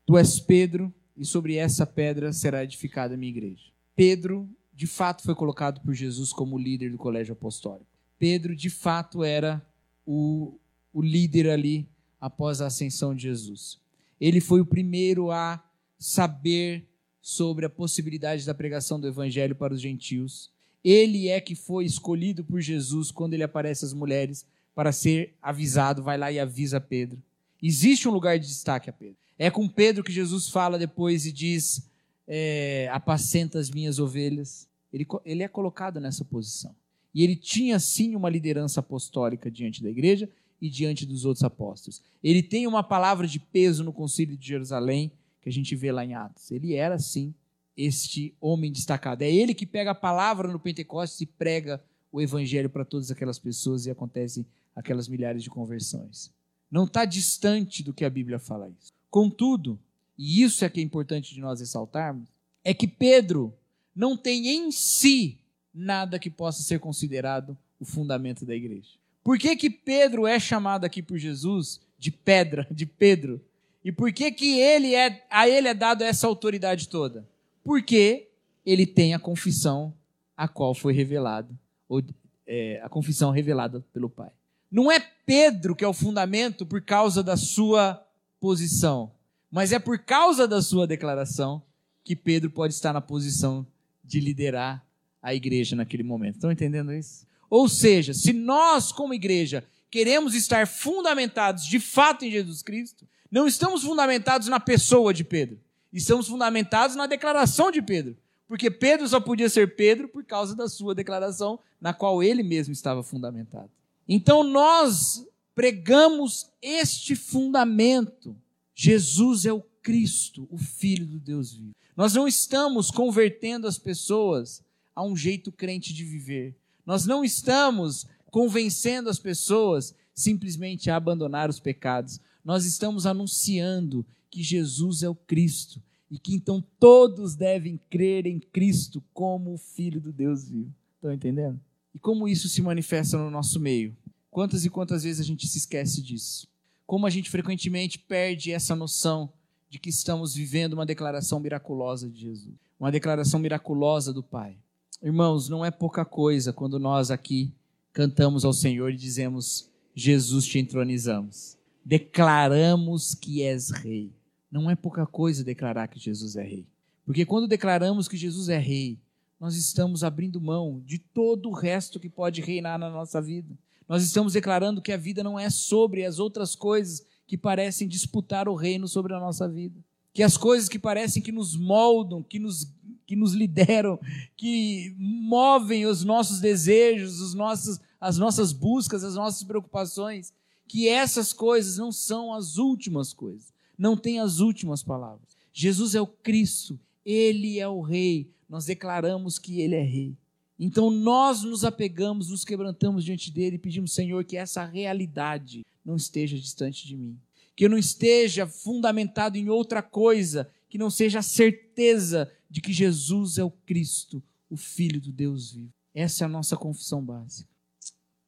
tu 0.06 0.16
és 0.16 0.40
Pedro 0.40 0.92
e 1.16 1.24
sobre 1.24 1.56
essa 1.56 1.86
pedra 1.86 2.32
será 2.32 2.64
edificada 2.64 3.14
a 3.14 3.16
minha 3.16 3.30
igreja. 3.30 3.64
Pedro, 3.94 4.48
de 4.72 4.86
fato, 4.86 5.22
foi 5.22 5.34
colocado 5.34 5.80
por 5.80 5.94
Jesus 5.94 6.32
como 6.32 6.58
líder 6.58 6.90
do 6.90 6.98
colégio 6.98 7.32
apostólico. 7.32 7.86
Pedro, 8.18 8.54
de 8.54 8.70
fato, 8.70 9.24
era 9.24 9.64
o, 10.06 10.58
o 10.92 11.02
líder 11.02 11.50
ali 11.50 11.88
após 12.20 12.60
a 12.60 12.66
ascensão 12.66 13.14
de 13.14 13.22
Jesus. 13.22 13.78
Ele 14.20 14.40
foi 14.40 14.60
o 14.60 14.66
primeiro 14.66 15.30
a 15.30 15.62
saber 15.98 16.86
sobre 17.26 17.66
a 17.66 17.68
possibilidade 17.68 18.46
da 18.46 18.54
pregação 18.54 19.00
do 19.00 19.08
evangelho 19.08 19.56
para 19.56 19.74
os 19.74 19.80
gentios. 19.80 20.48
Ele 20.84 21.26
é 21.26 21.40
que 21.40 21.56
foi 21.56 21.84
escolhido 21.84 22.44
por 22.44 22.60
Jesus 22.60 23.10
quando 23.10 23.34
ele 23.34 23.42
aparece 23.42 23.84
às 23.84 23.92
mulheres 23.92 24.46
para 24.76 24.92
ser 24.92 25.34
avisado, 25.42 26.04
vai 26.04 26.16
lá 26.16 26.30
e 26.30 26.38
avisa 26.38 26.80
Pedro. 26.80 27.20
Existe 27.60 28.06
um 28.06 28.12
lugar 28.12 28.38
de 28.38 28.46
destaque 28.46 28.88
a 28.88 28.92
Pedro. 28.92 29.16
É 29.36 29.50
com 29.50 29.68
Pedro 29.68 30.04
que 30.04 30.12
Jesus 30.12 30.48
fala 30.48 30.78
depois 30.78 31.26
e 31.26 31.32
diz: 31.32 31.90
é, 32.28 32.88
apacenta 32.92 33.58
as 33.58 33.72
minhas 33.72 33.98
ovelhas. 33.98 34.68
Ele, 34.92 35.04
ele 35.24 35.42
é 35.42 35.48
colocado 35.48 35.98
nessa 35.98 36.24
posição. 36.24 36.76
E 37.12 37.24
ele 37.24 37.34
tinha 37.34 37.80
sim 37.80 38.14
uma 38.14 38.30
liderança 38.30 38.78
apostólica 38.78 39.50
diante 39.50 39.82
da 39.82 39.90
igreja 39.90 40.30
e 40.62 40.70
diante 40.70 41.04
dos 41.04 41.24
outros 41.24 41.42
apóstolos. 41.42 42.00
Ele 42.22 42.40
tem 42.40 42.68
uma 42.68 42.84
palavra 42.84 43.26
de 43.26 43.40
peso 43.40 43.82
no 43.82 43.92
concílio 43.92 44.36
de 44.36 44.46
Jerusalém, 44.46 45.10
que 45.46 45.50
a 45.50 45.52
gente 45.52 45.76
vê 45.76 45.92
lá 45.92 46.04
em 46.04 46.12
Atos. 46.12 46.50
Ele 46.50 46.74
era 46.74 46.98
sim 46.98 47.32
este 47.76 48.34
homem 48.40 48.72
destacado. 48.72 49.22
É 49.22 49.30
ele 49.30 49.54
que 49.54 49.64
pega 49.64 49.92
a 49.92 49.94
palavra 49.94 50.50
no 50.50 50.58
Pentecostes 50.58 51.20
e 51.20 51.26
prega 51.26 51.80
o 52.10 52.20
evangelho 52.20 52.68
para 52.68 52.84
todas 52.84 53.12
aquelas 53.12 53.38
pessoas 53.38 53.86
e 53.86 53.90
acontecem 53.90 54.44
aquelas 54.74 55.06
milhares 55.06 55.44
de 55.44 55.48
conversões. 55.48 56.32
Não 56.68 56.82
está 56.82 57.04
distante 57.04 57.84
do 57.84 57.94
que 57.94 58.04
a 58.04 58.10
Bíblia 58.10 58.40
fala 58.40 58.68
isso. 58.68 58.92
Contudo, 59.08 59.78
e 60.18 60.42
isso 60.42 60.64
é 60.64 60.68
que 60.68 60.80
é 60.80 60.82
importante 60.82 61.32
de 61.32 61.40
nós 61.40 61.60
ressaltarmos, 61.60 62.28
é 62.64 62.74
que 62.74 62.88
Pedro 62.88 63.54
não 63.94 64.16
tem 64.16 64.48
em 64.48 64.72
si 64.72 65.38
nada 65.72 66.18
que 66.18 66.28
possa 66.28 66.60
ser 66.64 66.80
considerado 66.80 67.56
o 67.78 67.84
fundamento 67.84 68.44
da 68.44 68.56
igreja. 68.56 68.90
Por 69.22 69.38
que, 69.38 69.54
que 69.54 69.70
Pedro 69.70 70.26
é 70.26 70.40
chamado 70.40 70.84
aqui 70.84 71.00
por 71.00 71.16
Jesus 71.16 71.80
de 71.96 72.10
pedra, 72.10 72.66
de 72.68 72.84
Pedro? 72.84 73.40
E 73.86 73.92
por 73.92 74.12
que, 74.12 74.32
que 74.32 74.58
ele 74.58 74.96
é, 74.96 75.24
a 75.30 75.48
ele 75.48 75.68
é 75.68 75.72
dado 75.72 76.02
essa 76.02 76.26
autoridade 76.26 76.88
toda? 76.88 77.24
Porque 77.62 78.26
ele 78.66 78.84
tem 78.84 79.14
a 79.14 79.18
confissão 79.20 79.94
a 80.36 80.48
qual 80.48 80.74
foi 80.74 80.92
revelado, 80.92 81.56
ou, 81.88 82.02
é, 82.44 82.80
a 82.82 82.88
confissão 82.88 83.30
revelada 83.30 83.86
pelo 83.92 84.10
Pai. 84.10 84.32
Não 84.68 84.90
é 84.90 84.98
Pedro 85.24 85.76
que 85.76 85.84
é 85.84 85.88
o 85.88 85.92
fundamento 85.92 86.66
por 86.66 86.82
causa 86.82 87.22
da 87.22 87.36
sua 87.36 88.04
posição, 88.40 89.12
mas 89.52 89.72
é 89.72 89.78
por 89.78 90.00
causa 90.00 90.48
da 90.48 90.60
sua 90.60 90.84
declaração 90.84 91.62
que 92.02 92.16
Pedro 92.16 92.50
pode 92.50 92.74
estar 92.74 92.92
na 92.92 93.00
posição 93.00 93.64
de 94.02 94.18
liderar 94.18 94.84
a 95.22 95.32
igreja 95.32 95.76
naquele 95.76 96.02
momento. 96.02 96.34
Estão 96.34 96.50
entendendo 96.50 96.92
isso? 96.92 97.24
Ou 97.48 97.68
seja, 97.68 98.12
se 98.12 98.32
nós, 98.32 98.90
como 98.90 99.14
igreja, 99.14 99.62
queremos 99.88 100.34
estar 100.34 100.66
fundamentados 100.66 101.64
de 101.64 101.78
fato 101.78 102.24
em 102.24 102.32
Jesus 102.32 102.62
Cristo, 102.62 103.06
não 103.36 103.46
estamos 103.46 103.82
fundamentados 103.82 104.48
na 104.48 104.58
pessoa 104.58 105.12
de 105.12 105.22
Pedro, 105.22 105.60
Estamos 105.92 106.28
fundamentados 106.28 106.94
na 106.94 107.06
declaração 107.06 107.70
de 107.70 107.80
Pedro. 107.80 108.16
Porque 108.46 108.70
Pedro 108.70 109.08
só 109.08 109.18
podia 109.18 109.48
ser 109.48 109.74
Pedro 109.76 110.08
por 110.08 110.24
causa 110.24 110.54
da 110.54 110.68
sua 110.68 110.94
declaração, 110.94 111.58
na 111.80 111.94
qual 111.94 112.22
ele 112.22 112.42
mesmo 112.42 112.72
estava 112.72 113.02
fundamentado. 113.02 113.70
Então 114.06 114.44
nós 114.44 115.26
pregamos 115.54 116.50
este 116.60 117.16
fundamento. 117.16 118.36
Jesus 118.74 119.46
é 119.46 119.52
o 119.52 119.62
Cristo, 119.82 120.46
o 120.50 120.58
Filho 120.58 121.06
do 121.06 121.18
Deus 121.18 121.54
vivo. 121.54 121.74
Nós 121.96 122.12
não 122.12 122.28
estamos 122.28 122.90
convertendo 122.90 123.66
as 123.66 123.78
pessoas 123.78 124.62
a 124.94 125.02
um 125.02 125.16
jeito 125.16 125.50
crente 125.50 125.94
de 125.94 126.04
viver. 126.04 126.54
Nós 126.84 127.06
não 127.06 127.24
estamos 127.24 128.06
convencendo 128.30 129.08
as 129.08 129.18
pessoas 129.18 129.94
simplesmente 130.14 130.90
a 130.90 130.96
abandonar 130.96 131.48
os 131.48 131.58
pecados. 131.58 132.20
Nós 132.46 132.64
estamos 132.64 133.06
anunciando 133.06 134.06
que 134.30 134.40
Jesus 134.40 135.02
é 135.02 135.08
o 135.08 135.16
Cristo 135.16 135.82
e 136.08 136.16
que 136.16 136.32
então 136.32 136.62
todos 136.78 137.34
devem 137.34 137.76
crer 137.90 138.24
em 138.24 138.38
Cristo 138.38 139.02
como 139.12 139.54
o 139.54 139.58
Filho 139.58 140.00
do 140.00 140.12
Deus 140.12 140.48
vivo. 140.48 140.72
Estão 140.94 141.12
entendendo? 141.12 141.58
E 141.92 141.98
como 141.98 142.28
isso 142.28 142.48
se 142.48 142.62
manifesta 142.62 143.18
no 143.18 143.32
nosso 143.32 143.58
meio? 143.58 143.96
Quantas 144.30 144.64
e 144.64 144.70
quantas 144.70 145.02
vezes 145.02 145.20
a 145.20 145.24
gente 145.24 145.48
se 145.48 145.58
esquece 145.58 146.00
disso? 146.00 146.46
Como 146.86 147.04
a 147.04 147.10
gente 147.10 147.28
frequentemente 147.28 147.98
perde 147.98 148.52
essa 148.52 148.76
noção 148.76 149.32
de 149.68 149.80
que 149.80 149.90
estamos 149.90 150.32
vivendo 150.32 150.74
uma 150.74 150.86
declaração 150.86 151.40
miraculosa 151.40 152.08
de 152.08 152.20
Jesus, 152.20 152.54
uma 152.78 152.92
declaração 152.92 153.40
miraculosa 153.40 154.12
do 154.12 154.22
Pai. 154.22 154.56
Irmãos, 155.02 155.48
não 155.48 155.64
é 155.64 155.72
pouca 155.72 156.04
coisa 156.04 156.52
quando 156.52 156.78
nós 156.78 157.10
aqui 157.10 157.52
cantamos 157.92 158.44
ao 158.44 158.52
Senhor 158.52 158.92
e 158.92 158.96
dizemos: 158.96 159.68
Jesus 159.96 160.46
te 160.46 160.60
entronizamos. 160.60 161.56
Declaramos 161.88 163.14
que 163.14 163.44
és 163.44 163.70
rei. 163.70 164.12
Não 164.50 164.68
é 164.68 164.74
pouca 164.74 165.06
coisa 165.06 165.44
declarar 165.44 165.86
que 165.86 166.00
Jesus 166.00 166.34
é 166.34 166.42
rei. 166.42 166.66
Porque 167.04 167.24
quando 167.24 167.46
declaramos 167.46 168.08
que 168.08 168.16
Jesus 168.16 168.48
é 168.48 168.58
rei, 168.58 168.98
nós 169.38 169.54
estamos 169.54 170.02
abrindo 170.02 170.40
mão 170.40 170.82
de 170.84 170.98
todo 170.98 171.48
o 171.48 171.52
resto 171.52 172.00
que 172.00 172.08
pode 172.08 172.40
reinar 172.40 172.76
na 172.76 172.90
nossa 172.90 173.22
vida. 173.22 173.56
Nós 173.88 174.02
estamos 174.02 174.32
declarando 174.32 174.82
que 174.82 174.90
a 174.90 174.96
vida 174.96 175.22
não 175.22 175.38
é 175.38 175.48
sobre 175.48 176.04
as 176.04 176.18
outras 176.18 176.56
coisas 176.56 177.06
que 177.24 177.38
parecem 177.38 177.86
disputar 177.86 178.48
o 178.48 178.56
reino 178.56 178.88
sobre 178.88 179.14
a 179.14 179.20
nossa 179.20 179.48
vida. 179.48 179.78
Que 180.12 180.24
as 180.24 180.36
coisas 180.36 180.68
que 180.68 180.80
parecem 180.80 181.22
que 181.22 181.30
nos 181.30 181.56
moldam, 181.56 182.20
que 182.20 182.40
nos, 182.40 182.66
que 183.06 183.14
nos 183.14 183.32
lideram, 183.32 183.96
que 184.36 184.92
movem 184.98 185.86
os 185.86 186.02
nossos 186.02 186.40
desejos, 186.40 187.20
os 187.20 187.32
nossos, 187.32 187.78
as 188.00 188.18
nossas 188.18 188.52
buscas, 188.52 189.04
as 189.04 189.14
nossas 189.14 189.44
preocupações, 189.44 190.34
que 190.66 190.88
essas 190.88 191.32
coisas 191.32 191.76
não 191.78 191.92
são 191.92 192.32
as 192.32 192.58
últimas 192.58 193.12
coisas, 193.12 193.52
não 193.78 193.96
tem 193.96 194.20
as 194.20 194.40
últimas 194.40 194.82
palavras. 194.82 195.36
Jesus 195.52 195.94
é 195.94 196.00
o 196.00 196.06
Cristo, 196.06 196.78
Ele 197.04 197.58
é 197.58 197.68
o 197.68 197.80
Rei, 197.80 198.30
nós 198.48 198.66
declaramos 198.66 199.38
que 199.38 199.60
Ele 199.60 199.74
é 199.74 199.82
Rei. 199.82 200.16
Então 200.58 200.90
nós 200.90 201.42
nos 201.42 201.64
apegamos, 201.64 202.30
nos 202.30 202.44
quebrantamos 202.44 203.04
diante 203.04 203.30
dele 203.30 203.56
e 203.56 203.58
pedimos, 203.58 203.92
Senhor, 203.92 204.24
que 204.24 204.36
essa 204.36 204.64
realidade 204.64 205.64
não 205.84 205.96
esteja 205.96 206.36
distante 206.36 206.86
de 206.86 206.96
mim. 206.96 207.18
Que 207.54 207.64
eu 207.64 207.70
não 207.70 207.78
esteja 207.78 208.46
fundamentado 208.46 209.36
em 209.36 209.48
outra 209.48 209.82
coisa, 209.82 210.50
que 210.68 210.78
não 210.78 210.90
seja 210.90 211.20
a 211.20 211.22
certeza 211.22 212.30
de 212.50 212.60
que 212.60 212.72
Jesus 212.72 213.38
é 213.38 213.44
o 213.44 213.50
Cristo, 213.50 214.22
o 214.48 214.56
Filho 214.56 215.00
do 215.00 215.12
Deus 215.12 215.52
vivo. 215.52 215.72
Essa 215.94 216.24
é 216.24 216.26
a 216.26 216.28
nossa 216.28 216.56
confissão 216.56 217.02
básica. 217.02 217.48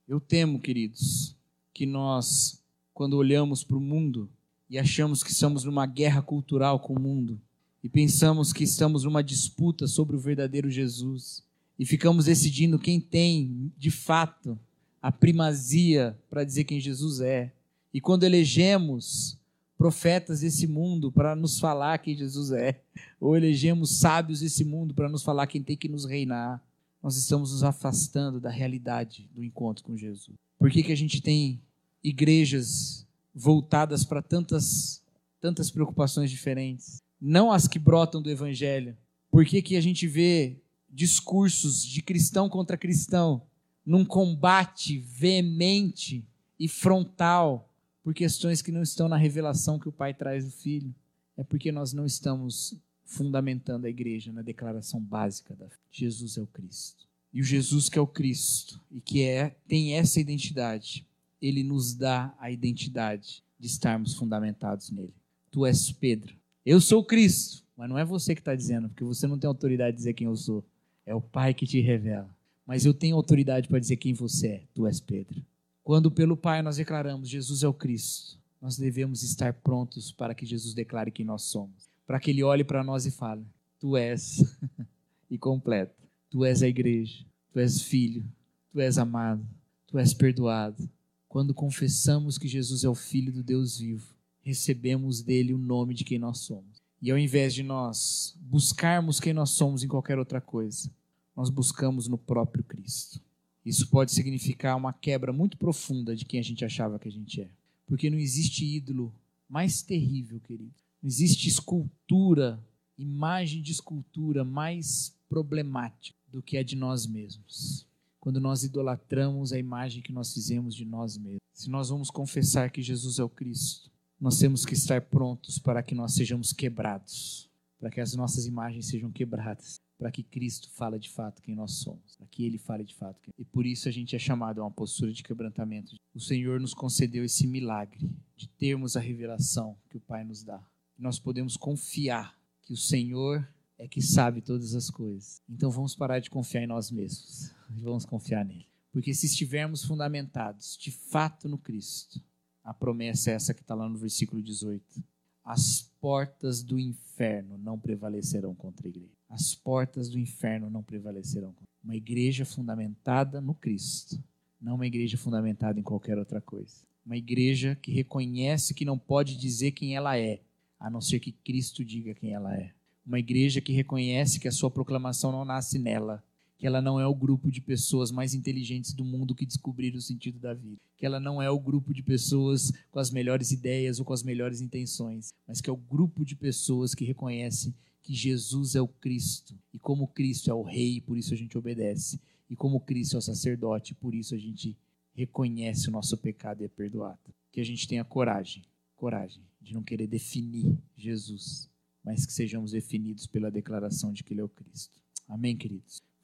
Eu 0.07 0.19
temo, 0.19 0.59
queridos, 0.59 1.37
que 1.79 1.87
nós, 1.87 2.61
quando 2.93 3.17
olhamos 3.17 3.63
para 3.63 3.77
o 3.77 3.81
mundo 3.81 4.29
e 4.69 4.81
achamos 4.81 5.23
que 5.23 5.31
estamos 5.31 5.63
numa 5.63 5.87
guerra 5.87 6.21
cultural 6.21 6.81
com 6.81 6.93
o 6.93 7.01
mundo, 7.01 7.41
e 7.85 7.89
pensamos 7.89 8.53
que 8.53 8.65
estamos 8.65 9.05
numa 9.05 9.23
disputa 9.23 9.87
sobre 9.87 10.17
o 10.17 10.19
verdadeiro 10.19 10.69
Jesus, 10.69 11.45
e 11.79 11.87
ficamos 11.87 12.25
decidindo 12.25 12.81
quem 12.81 13.01
tem, 13.01 13.73
de 13.79 13.93
fato, 13.93 14.59
a 15.01 15.13
primazia 15.13 16.19
para 16.29 16.43
dizer 16.43 16.65
quem 16.65 16.81
Jesus 16.81 17.21
é. 17.21 17.53
E 17.95 18.01
quando 18.01 18.25
elegemos 18.25 19.39
profetas 19.79 20.41
desse 20.41 20.67
mundo 20.67 21.13
para 21.13 21.37
nos 21.37 21.61
falar 21.61 21.99
quem 21.99 22.17
Jesus 22.17 22.51
é, 22.51 22.81
ou 23.21 23.37
elegemos 23.37 23.99
sábios 24.01 24.41
desse 24.41 24.65
mundo 24.65 24.95
para 24.95 25.09
nos 25.09 25.23
falar 25.23 25.47
quem 25.47 25.63
tem 25.63 25.77
que 25.77 25.89
nos 25.89 26.05
reinar, 26.05 26.61
nós 27.01 27.17
estamos 27.17 27.53
nos 27.53 27.63
afastando 27.63 28.41
da 28.41 28.51
realidade 28.51 29.31
do 29.33 29.45
encontro 29.45 29.85
com 29.85 29.97
Jesus. 29.97 30.37
Por 30.59 30.73
que, 30.73 30.83
que 30.83 30.91
a 30.91 30.97
gente 30.97 31.23
tem 31.23 31.63
igrejas 32.03 33.07
voltadas 33.35 34.05
para 34.05 34.23
tantas, 34.23 35.03
tantas 35.41 35.71
preocupações 35.71 36.31
diferentes? 36.31 37.03
Não 37.21 37.51
as 37.51 37.67
que 37.67 37.79
brotam 37.79 38.23
do 38.23 38.31
Evangelho. 38.31 38.97
Por 39.31 39.45
que, 39.45 39.61
que 39.61 39.77
a 39.77 39.81
gente 39.81 40.07
vê 40.07 40.61
discursos 40.89 41.85
de 41.85 42.03
cristão 42.03 42.49
contra 42.49 42.77
cristão, 42.77 43.43
num 43.85 44.05
combate 44.05 44.99
veemente 44.99 46.27
e 46.59 46.69
frontal 46.69 47.71
por 48.03 48.15
questões 48.15 48.63
que 48.63 48.73
não 48.73 48.83
estão 48.83 49.09
na 49.09 49.17
revelação 49.17 49.79
que 49.79 49.89
o 49.89 49.93
Pai 49.93 50.15
traz 50.15 50.45
do 50.45 50.51
Filho. 50.51 50.95
É 51.37 51.45
porque 51.45 51.71
nós 51.71 51.93
não 51.93 52.05
estamos 52.05 52.75
fundamentando 53.05 53.87
a 53.87 53.91
igreja 53.91 54.33
na 54.33 54.43
declaração 54.43 55.01
básica 55.01 55.55
da 55.55 55.67
Jesus 55.91 56.37
é 56.37 56.41
o 56.41 56.47
Cristo. 56.47 57.07
E 57.33 57.41
o 57.41 57.45
Jesus 57.45 57.89
que 57.89 57.99
é 57.99 58.03
o 58.03 58.07
Cristo 58.07 58.81
e 58.91 59.01
que 59.01 59.23
é 59.23 59.57
tem 59.69 59.95
essa 59.95 60.21
identidade, 60.21 61.07
ele 61.41 61.63
nos 61.63 61.95
dá 61.95 62.35
a 62.39 62.51
identidade 62.51 63.43
de 63.59 63.67
estarmos 63.67 64.15
fundamentados 64.15 64.91
nele. 64.91 65.15
Tu 65.51 65.65
és 65.67 65.91
Pedro. 65.93 66.35
Eu 66.65 66.81
sou 66.81 67.05
Cristo, 67.05 67.65
mas 67.77 67.89
não 67.89 67.99
é 67.99 68.05
você 68.05 68.35
que 68.35 68.41
está 68.41 68.55
dizendo, 68.55 68.89
porque 68.89 69.05
você 69.05 69.27
não 69.27 69.39
tem 69.39 69.49
autoridade 69.49 69.93
de 69.93 69.99
dizer 69.99 70.15
quem 70.15 70.27
eu 70.27 70.37
sou. 70.37 70.65
É 71.07 71.15
o 71.15 71.21
Pai 71.21 71.55
que 71.55 71.67
te 71.67 71.81
revela. 71.81 72.29
Mas 72.67 72.85
eu 72.85 72.93
tenho 72.93 73.17
autoridade 73.17 73.69
para 73.69 73.79
dizer 73.79 73.97
quem 73.97 74.13
você 74.13 74.49
é. 74.49 74.63
Tu 74.75 74.87
és 74.87 75.01
Pedro. 75.01 75.43
Quando 75.83 76.11
pelo 76.11 76.37
Pai 76.37 76.61
nós 76.61 76.77
declaramos 76.77 77.29
Jesus 77.29 77.63
é 77.63 77.69
o 77.69 77.73
Cristo, 77.73 78.39
nós 78.61 78.77
devemos 78.77 79.23
estar 79.23 79.55
prontos 79.55 80.13
para 80.13 80.35
que 80.35 80.45
Jesus 80.45 80.75
declare 80.75 81.11
quem 81.11 81.25
nós 81.25 81.43
somos. 81.45 81.89
Para 82.07 82.21
que 82.21 82.31
ele 82.31 82.43
olhe 82.43 82.65
para 82.65 82.85
nós 82.85 83.07
e 83.07 83.11
fale: 83.11 83.43
Tu 83.81 83.97
és, 83.97 84.45
e 85.31 85.39
completa. 85.39 85.95
Tu 86.31 86.45
és 86.45 86.63
a 86.63 86.69
igreja. 86.69 87.25
Tu 87.53 87.61
és 87.61 87.81
filho. 87.81 88.25
Tu 88.71 88.81
és 88.81 88.99
amado. 88.99 89.47
Tu 89.87 89.99
és 89.99 90.13
perdoado. 90.13 90.89
Quando 91.29 91.53
confessamos 91.53 92.39
que 92.39 92.49
Jesus 92.49 92.85
é 92.85 92.89
o 92.89 92.95
Filho 92.95 93.33
do 93.33 93.43
Deus 93.43 93.79
vivo, 93.79 94.15
recebemos 94.41 95.21
dele 95.21 95.53
o 95.53 95.59
nome 95.59 95.93
de 95.93 96.03
quem 96.03 96.19
nós 96.19 96.39
somos. 96.39 96.81
E 97.03 97.11
ao 97.11 97.19
invés 97.19 97.55
de 97.55 97.63
nós 97.63 98.35
buscarmos 98.41 99.21
quem 99.21 99.33
nós 99.33 99.51
somos 99.51 99.83
em 99.83 99.89
qualquer 99.89 100.19
outra 100.19 100.41
coisa, 100.41 100.91
nós 101.37 101.51
buscamos 101.51 102.09
no 102.09 102.17
próprio 102.17 102.65
Cristo. 102.65 103.21
Isso 103.65 103.89
pode 103.89 104.13
significar 104.13 104.77
uma 104.77 104.93
quebra 104.93 105.33
muito 105.33 105.59
profunda 105.59 106.17
de 106.17 106.25
quem 106.25 106.41
a 106.41 106.43
gente 106.43 106.65
achava 106.65 106.99
que 106.99 107.09
a 107.09 107.13
gente 107.13 107.43
é. 107.43 107.51
Porque 107.87 108.09
não 108.09 108.19
existe 108.19 108.65
ídolo 108.65 109.15
mais 109.49 109.83
terrível, 109.83 110.41
querido. 110.41 110.75
Não 111.03 111.09
existe 111.09 111.49
escultura, 111.49 112.59
imagem 112.97 113.61
de 113.61 113.73
escultura 113.73 114.45
mais 114.45 115.15
problemática 115.29 116.19
do 116.33 116.43
que 116.43 116.57
a 116.57 116.63
de 116.63 116.75
nós 116.75 117.07
mesmos. 117.07 117.87
Quando 118.21 118.41
nós 118.41 118.65
idolatramos 118.65 119.53
a 119.53 119.59
imagem 119.59 120.03
que 120.03 120.13
nós 120.13 120.33
fizemos 120.33 120.75
de 120.75 120.85
nós 120.85 121.17
mesmos. 121.17 121.41
Se 121.53 121.71
nós 121.71 121.89
vamos 121.89 122.11
confessar 122.11 122.71
que 122.71 122.83
Jesus 122.83 123.19
é 123.19 123.25
o 123.25 123.29
Cristo, 123.29 123.91
nós 124.21 124.39
temos 124.39 124.65
que 124.65 124.75
estar 124.75 125.01
prontos 125.03 125.59
para 125.59 125.83
que 125.83 125.95
nós 125.95 126.15
sejamos 126.15 126.53
quebrados, 126.53 127.49
para 127.79 127.91
que 127.91 128.01
as 128.01 128.15
nossas 128.15 128.47
imagens 128.47 128.87
sejam 128.87 129.11
quebradas 129.11 129.81
para 129.99 130.13
que 130.13 130.23
Cristo 130.23 130.71
fale 130.71 130.99
de 130.99 131.11
fato 131.11 131.43
quem 131.43 131.57
nós 131.57 131.73
somos, 131.73 132.17
para 132.17 132.27
que 132.29 132.45
Ele 132.45 132.57
fale 132.57 132.85
de 132.85 132.95
fato. 132.95 133.21
Quem... 133.21 133.35
E 133.37 133.45
por 133.45 133.67
isso 133.67 133.89
a 133.89 133.91
gente 133.91 134.15
é 134.15 134.19
chamado 134.19 134.61
a 134.61 134.65
uma 134.65 134.71
postura 134.71 135.13
de 135.13 135.23
quebrantamento. 135.23 135.97
O 136.15 136.21
Senhor 136.21 136.61
nos 136.61 136.73
concedeu 136.73 137.25
esse 137.25 137.47
milagre 137.47 138.09
de 138.37 138.49
termos 138.49 138.97
a 138.97 139.01
revelação 139.01 139.77
que 139.91 139.97
o 139.97 140.01
Pai 140.01 140.25
nos 140.25 140.45
dá. 140.45 140.65
Nós 140.97 141.19
podemos 141.19 141.57
confiar 141.57 142.39
que 142.63 142.73
o 142.73 142.77
Senhor 142.77 143.47
é 143.79 143.87
que 143.87 144.03
sabe 144.03 144.41
todas 144.41 144.75
as 144.75 144.91
coisas. 144.91 145.41
Então 145.49 145.71
vamos 145.71 145.95
parar 145.95 146.19
de 146.19 146.31
confiar 146.31 146.63
em 146.63 146.67
nós 146.67 146.91
mesmos 146.91 147.55
e 147.77 147.81
vamos 147.81 148.05
confiar 148.05 148.45
nele. 148.45 148.67
Porque 148.91 149.15
se 149.15 149.27
estivermos 149.27 149.85
fundamentados 149.85 150.77
de 150.77 150.91
fato 150.91 151.49
no 151.49 151.59
Cristo, 151.59 152.21
a 152.65 152.75
promessa 152.75 153.31
é 153.31 153.35
essa 153.35 153.55
que 153.55 153.61
está 153.61 153.75
lá 153.75 153.89
no 153.89 153.99
versículo 153.99 154.43
18: 154.43 155.03
as 155.45 155.83
portas 156.01 156.63
do 156.63 156.79
inferno 156.79 157.57
não 157.59 157.79
prevalecerão 157.79 158.55
contra 158.55 158.89
a 158.89 158.91
igreja 158.91 159.19
as 159.29 159.55
portas 159.55 160.09
do 160.09 160.19
inferno 160.19 160.71
não 160.71 160.83
prevalecerão. 160.83 161.55
Uma 161.85 161.95
igreja 161.95 162.45
fundamentada 162.45 163.41
no 163.41 163.55
Cristo, 163.55 164.23
não 164.61 164.77
uma 164.77 164.87
igreja 164.87 165.19
fundamentada 165.19 165.79
em 165.79 165.83
qualquer 165.83 166.19
outra 166.19 166.41
coisa. 166.41 166.87
Uma 167.05 167.17
igreja 167.17 167.77
que 167.77 167.93
reconhece 167.93 168.75
que 168.75 168.85
não 168.85 168.99
pode 168.99 169.37
dizer 169.37 169.73
quem 169.73 169.95
ela 169.95 170.19
é, 170.19 170.41
a 170.79 170.91
não 170.91 171.01
ser 171.01 171.21
que 171.21 171.33
Cristo 171.33 171.85
diga 171.85 172.15
quem 172.15 172.33
ela 172.33 172.55
é. 172.55 172.73
Uma 173.09 173.19
igreja 173.19 173.63
que 173.63 173.73
reconhece 173.73 174.39
que 174.39 174.47
a 174.47 174.53
sua 174.53 174.71
proclamação 174.71 175.33
não 175.33 175.43
nasce 175.43 175.79
nela, 175.79 176.23
que 176.59 176.67
ela 176.67 176.83
não 176.83 177.01
é 177.01 177.07
o 177.07 177.15
grupo 177.15 177.51
de 177.51 177.59
pessoas 177.59 178.11
mais 178.11 178.35
inteligentes 178.35 178.93
do 178.93 179.03
mundo 179.03 179.35
que 179.35 179.47
descobriram 179.47 179.97
o 179.97 180.03
sentido 180.03 180.39
da 180.39 180.53
vida, 180.53 180.77
que 180.95 181.07
ela 181.07 181.19
não 181.19 181.41
é 181.41 181.49
o 181.49 181.59
grupo 181.59 181.95
de 181.95 182.03
pessoas 182.03 182.71
com 182.91 182.99
as 182.99 183.11
melhores 183.11 183.51
ideias 183.51 183.99
ou 183.99 184.05
com 184.05 184.13
as 184.13 184.23
melhores 184.23 184.61
intenções, 184.61 185.33
mas 185.47 185.59
que 185.63 185.71
é 185.71 185.73
o 185.73 185.77
grupo 185.77 186.23
de 186.23 186.37
pessoas 186.37 186.95
que 186.95 187.03
reconhece 187.03 187.75
que 188.03 188.15
Jesus 188.15 188.75
é 188.75 188.81
o 188.83 188.87
Cristo 188.87 189.55
e 189.73 189.79
como 189.79 190.09
Cristo 190.09 190.51
é 190.51 190.55
o 190.55 190.61
Rei, 190.61 191.01
por 191.01 191.17
isso 191.17 191.33
a 191.33 191.37
gente 191.37 191.57
obedece, 191.57 192.21
e 192.51 192.55
como 192.55 192.79
Cristo 192.79 193.17
é 193.17 193.21
o 193.21 193.23
sacerdote, 193.23 193.95
por 193.95 194.15
isso 194.15 194.35
a 194.35 194.39
gente 194.39 194.77
reconhece 195.15 195.89
o 195.89 195.93
nosso 195.93 196.15
pecado 196.19 196.61
e 196.61 196.67
é 196.67 196.69
perdoado. 196.69 197.33
Que 197.51 197.63
a 197.63 197.65
gente 197.65 197.89
tenha 197.89 198.05
coragem, 198.05 198.63
coragem 198.97 199.41
de 199.63 199.73
não 199.73 199.83
querer 199.83 200.07
definir 200.07 200.77
Jesus, 200.95 201.71
mas 202.05 202.25
que 202.25 202.33
sejamos 202.33 202.73
definidos 202.73 203.27
pela 203.27 203.51
declaração 203.51 204.13
de 204.13 204.23
que 204.25 204.33
Ele 204.33 204.41
é 204.41 204.45
o 204.45 204.49
Cristo. 204.49 205.01
Amém, 205.29 205.57
queridos? 205.57 206.03